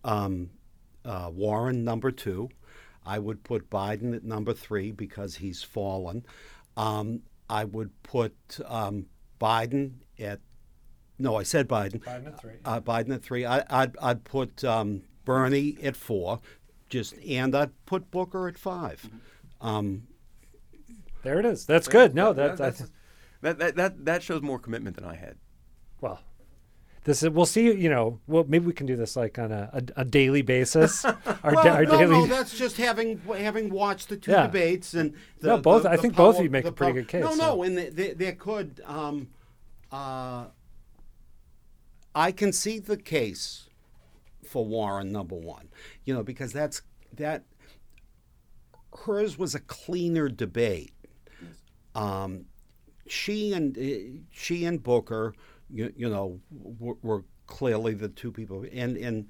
um, 0.04 0.50
uh, 1.04 1.30
Warren 1.32 1.84
number 1.84 2.10
two. 2.10 2.48
I 3.04 3.18
would 3.18 3.42
put 3.42 3.68
Biden 3.68 4.14
at 4.14 4.22
number 4.24 4.52
three 4.52 4.92
because 4.92 5.36
he's 5.36 5.62
fallen. 5.62 6.24
Um, 6.76 7.22
I 7.52 7.64
would 7.64 7.90
put 8.02 8.34
um, 8.66 9.06
Biden 9.38 9.92
at 10.18 10.40
no, 11.18 11.36
I 11.36 11.42
said 11.42 11.68
Biden. 11.68 12.02
Biden 12.02 12.26
at 12.28 12.40
three. 12.40 12.54
Uh, 12.64 12.80
Biden 12.80 13.14
at 13.14 13.22
three. 13.22 13.44
I, 13.44 13.62
I'd 13.68 13.94
I'd 14.00 14.24
put 14.24 14.64
um, 14.64 15.02
Bernie 15.26 15.76
at 15.82 15.96
four, 15.96 16.40
just 16.88 17.14
and 17.18 17.54
I'd 17.54 17.70
put 17.84 18.10
Booker 18.10 18.48
at 18.48 18.56
5 18.58 19.10
Um, 19.60 20.04
There 21.22 21.38
it 21.38 21.44
is. 21.46 21.66
That's 21.66 21.88
good. 21.88 22.14
No, 22.14 22.32
that, 22.32 22.56
that's, 22.56 22.78
that's 22.78 22.92
that, 23.42 23.58
that, 23.58 23.76
that, 23.76 24.04
that 24.06 24.22
shows 24.22 24.40
more 24.40 24.58
commitment 24.58 24.96
than 24.96 25.04
I 25.04 25.16
had. 25.16 25.36
well. 26.00 26.20
This 27.04 27.22
is, 27.24 27.30
we'll 27.30 27.46
see. 27.46 27.72
You 27.72 27.90
know, 27.90 28.20
well, 28.28 28.44
maybe 28.46 28.66
we 28.66 28.72
can 28.72 28.86
do 28.86 28.94
this 28.94 29.16
like 29.16 29.38
on 29.38 29.50
a, 29.50 29.70
a, 29.96 30.02
a 30.02 30.04
daily 30.04 30.42
basis. 30.42 31.04
Our, 31.04 31.16
well, 31.44 31.64
da- 31.64 31.72
our 31.74 31.84
no, 31.84 31.98
daily. 31.98 32.12
no, 32.12 32.26
that's 32.26 32.56
just 32.56 32.76
having 32.76 33.20
having 33.36 33.70
watched 33.70 34.08
the 34.08 34.16
two 34.16 34.30
Yeah. 34.30 34.46
debates 34.46 34.94
and 34.94 35.14
the, 35.40 35.48
No, 35.48 35.58
both- 35.58 35.82
the- 35.82 35.90
I 35.90 35.96
the 35.96 36.02
think 36.02 36.14
both 36.16 36.36
of 36.38 36.44
you 36.44 36.50
make 36.50 36.64
a 36.64 36.70
pretty 36.70 36.92
power- 36.92 37.00
good 37.02 37.08
case, 37.08 37.24
No, 37.24 37.30
so. 37.32 37.36
no, 37.56 37.62
and 37.64 37.76
the, 37.76 37.88
the, 37.90 38.12
there 38.14 38.32
could. 38.34 38.80
Um, 38.86 39.28
uh, 39.90 40.46
I 42.14 42.30
can 42.30 42.52
see 42.52 42.78
the 42.78 42.96
case 42.96 43.68
for 44.46 44.64
Warren 44.64 45.10
number 45.10 45.34
one. 45.34 45.68
You 46.04 46.14
know, 46.14 46.22
because 46.22 46.52
that's 46.52 46.82
that. 47.16 47.44
Hers 49.06 49.38
was 49.38 49.54
a 49.54 49.60
cleaner 49.60 50.28
debate. 50.28 50.92
Um, 51.94 52.44
she 53.08 53.52
and 53.54 53.76
uh, 53.76 54.20
she 54.30 54.64
and 54.66 54.82
Booker, 54.82 55.34
you, 55.72 55.92
you 55.96 56.08
know, 56.08 56.40
were, 56.50 56.96
were 57.02 57.24
clearly 57.46 57.94
the 57.94 58.08
two 58.08 58.32
people. 58.32 58.64
And 58.72 58.96
and 58.96 59.28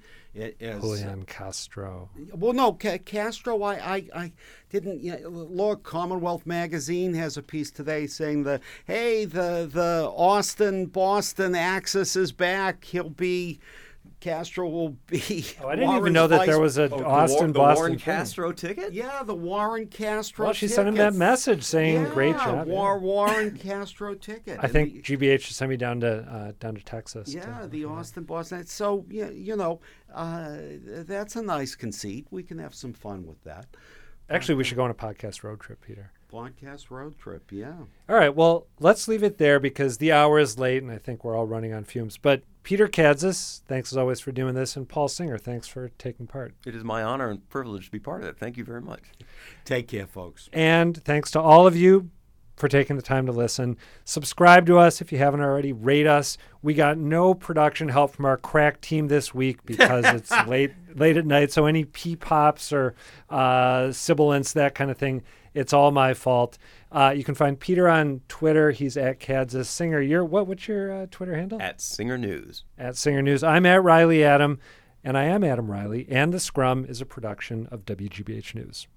as 0.61 0.81
Julian 0.81 1.25
Castro. 1.25 2.09
well, 2.33 2.53
no, 2.53 2.73
Ca- 2.73 2.99
Castro. 2.99 3.61
I, 3.63 3.73
I, 3.73 4.07
I 4.15 4.31
didn't. 4.69 5.01
You 5.01 5.19
know, 5.19 5.29
look, 5.29 5.83
Commonwealth 5.83 6.45
magazine 6.45 7.13
has 7.15 7.37
a 7.37 7.41
piece 7.41 7.71
today 7.71 8.07
saying 8.07 8.43
that 8.43 8.61
hey, 8.85 9.25
the 9.25 9.69
the 9.71 10.11
Austin 10.15 10.87
Boston 10.87 11.55
axis 11.55 12.15
is 12.15 12.31
back. 12.31 12.85
He'll 12.85 13.09
be 13.09 13.59
Castro 14.23 14.69
will 14.69 14.89
be. 15.07 15.45
Oh, 15.61 15.67
I 15.67 15.75
didn't 15.75 15.97
even 15.97 16.13
know 16.13 16.27
that 16.27 16.45
there 16.45 16.59
was 16.59 16.77
a 16.77 16.89
Oh, 16.89 17.03
Austin 17.03 17.51
the, 17.51 17.59
War- 17.59 17.67
the 17.67 17.73
Boston 17.73 17.81
Warren. 17.83 17.99
Castro 17.99 18.51
ticket? 18.53 18.93
Yeah, 18.93 19.21
the 19.23 19.35
Warren 19.35 19.87
Castro. 19.87 20.45
Well, 20.45 20.53
she 20.53 20.67
sent 20.69 20.87
him 20.87 20.95
that 20.95 21.13
message 21.13 21.63
saying, 21.63 22.03
Yeah, 22.03 22.09
"Great 22.09 22.37
job." 22.37 22.67
yeah. 22.67 22.95
Warren 22.97 23.57
Castro 23.69 24.15
ticket. 24.15 24.59
I 24.59 24.63
And 24.63 24.71
think 24.71 25.05
the- 25.05 25.17
GBH 25.17 25.41
should 25.41 25.55
send 25.55 25.69
me 25.69 25.77
down 25.77 25.99
to 25.99 26.19
uh, 26.21 26.51
down 26.59 26.75
to 26.75 26.83
Texas. 26.83 27.31
to- 27.31 27.37
Yeah, 27.37 27.67
the 27.69 27.83
Austin 27.85 28.23
Boston. 28.23 28.65
So 28.65 29.05
yeah, 29.09 29.29
you 29.29 29.55
know, 29.57 29.81
uh, 30.13 30.55
that's 31.05 31.35
a 31.35 31.41
nice 31.41 31.75
conceit. 31.75 32.25
We 32.31 32.43
can 32.43 32.59
have 32.59 32.73
some 32.73 32.93
fun 32.93 33.25
with 33.25 33.43
that. 33.43 33.65
Actually, 34.29 34.55
we 34.55 34.63
should 34.63 34.77
go 34.77 34.83
on 34.85 34.91
a 34.91 34.95
podcast 34.95 35.43
road 35.43 35.59
trip, 35.59 35.81
Peter. 35.81 36.11
Blogcast 36.33 36.89
road 36.89 37.17
trip. 37.19 37.51
Yeah. 37.51 37.75
All 38.09 38.15
right. 38.15 38.35
Well, 38.35 38.65
let's 38.79 39.07
leave 39.07 39.21
it 39.21 39.37
there 39.37 39.59
because 39.59 39.99
the 39.99 40.11
hour 40.11 40.39
is 40.39 40.57
late 40.57 40.81
and 40.81 40.91
I 40.91 40.97
think 40.97 41.23
we're 41.23 41.37
all 41.37 41.45
running 41.45 41.73
on 41.73 41.83
fumes. 41.83 42.17
But 42.17 42.41
Peter 42.63 42.87
Kadzis, 42.87 43.61
thanks 43.67 43.93
as 43.93 43.97
always 43.97 44.19
for 44.19 44.31
doing 44.31 44.55
this. 44.55 44.75
And 44.75 44.89
Paul 44.89 45.07
Singer, 45.07 45.37
thanks 45.37 45.67
for 45.67 45.89
taking 45.99 46.25
part. 46.25 46.55
It 46.65 46.73
is 46.73 46.83
my 46.83 47.03
honor 47.03 47.29
and 47.29 47.47
privilege 47.49 47.85
to 47.85 47.91
be 47.91 47.99
part 47.99 48.23
of 48.23 48.29
it. 48.29 48.37
Thank 48.39 48.57
you 48.57 48.63
very 48.63 48.81
much. 48.81 49.03
Take 49.63 49.89
care, 49.89 50.07
folks. 50.07 50.49
And 50.51 51.03
thanks 51.03 51.29
to 51.31 51.39
all 51.39 51.67
of 51.67 51.75
you 51.75 52.09
for 52.55 52.67
taking 52.67 52.95
the 52.95 53.01
time 53.01 53.25
to 53.25 53.31
listen. 53.31 53.77
Subscribe 54.05 54.65
to 54.67 54.77
us 54.77 55.01
if 55.01 55.11
you 55.11 55.17
haven't 55.17 55.41
already. 55.41 55.71
Rate 55.71 56.07
us. 56.07 56.37
We 56.61 56.73
got 56.73 56.97
no 56.97 57.33
production 57.33 57.89
help 57.89 58.13
from 58.13 58.25
our 58.25 58.37
crack 58.37 58.81
team 58.81 59.07
this 59.07 59.33
week 59.33 59.65
because 59.65 60.05
it's 60.05 60.31
late 60.47 60.71
late 60.95 61.17
at 61.17 61.25
night. 61.25 61.51
So 61.51 61.65
any 61.65 61.85
pee 61.85 62.15
pops 62.15 62.71
or 62.71 62.95
uh, 63.29 63.91
sibilants, 63.91 64.53
that 64.53 64.75
kind 64.75 64.91
of 64.91 64.97
thing, 64.97 65.23
it's 65.53 65.73
all 65.73 65.91
my 65.91 66.13
fault. 66.13 66.57
Uh, 66.91 67.13
you 67.15 67.23
can 67.23 67.35
find 67.35 67.59
Peter 67.59 67.87
on 67.89 68.21
Twitter. 68.27 68.71
He's 68.71 68.97
at 68.97 69.19
Kadzis 69.19 69.65
Singer. 69.65 70.01
You're 70.01 70.25
what? 70.25 70.47
What's 70.47 70.67
your 70.67 70.91
uh, 70.93 71.07
Twitter 71.09 71.35
handle? 71.35 71.61
At 71.61 71.81
Singer 71.81 72.17
News. 72.17 72.63
At 72.77 72.97
Singer 72.97 73.21
News. 73.21 73.43
I'm 73.43 73.65
at 73.65 73.83
Reilly 73.83 74.23
Adam, 74.23 74.59
and 75.03 75.17
I 75.17 75.23
am 75.23 75.43
Adam 75.43 75.71
Reilly. 75.71 76.05
And 76.09 76.33
the 76.33 76.39
Scrum 76.39 76.85
is 76.85 77.01
a 77.01 77.05
production 77.05 77.67
of 77.71 77.85
WGBH 77.85 78.55
News. 78.55 78.87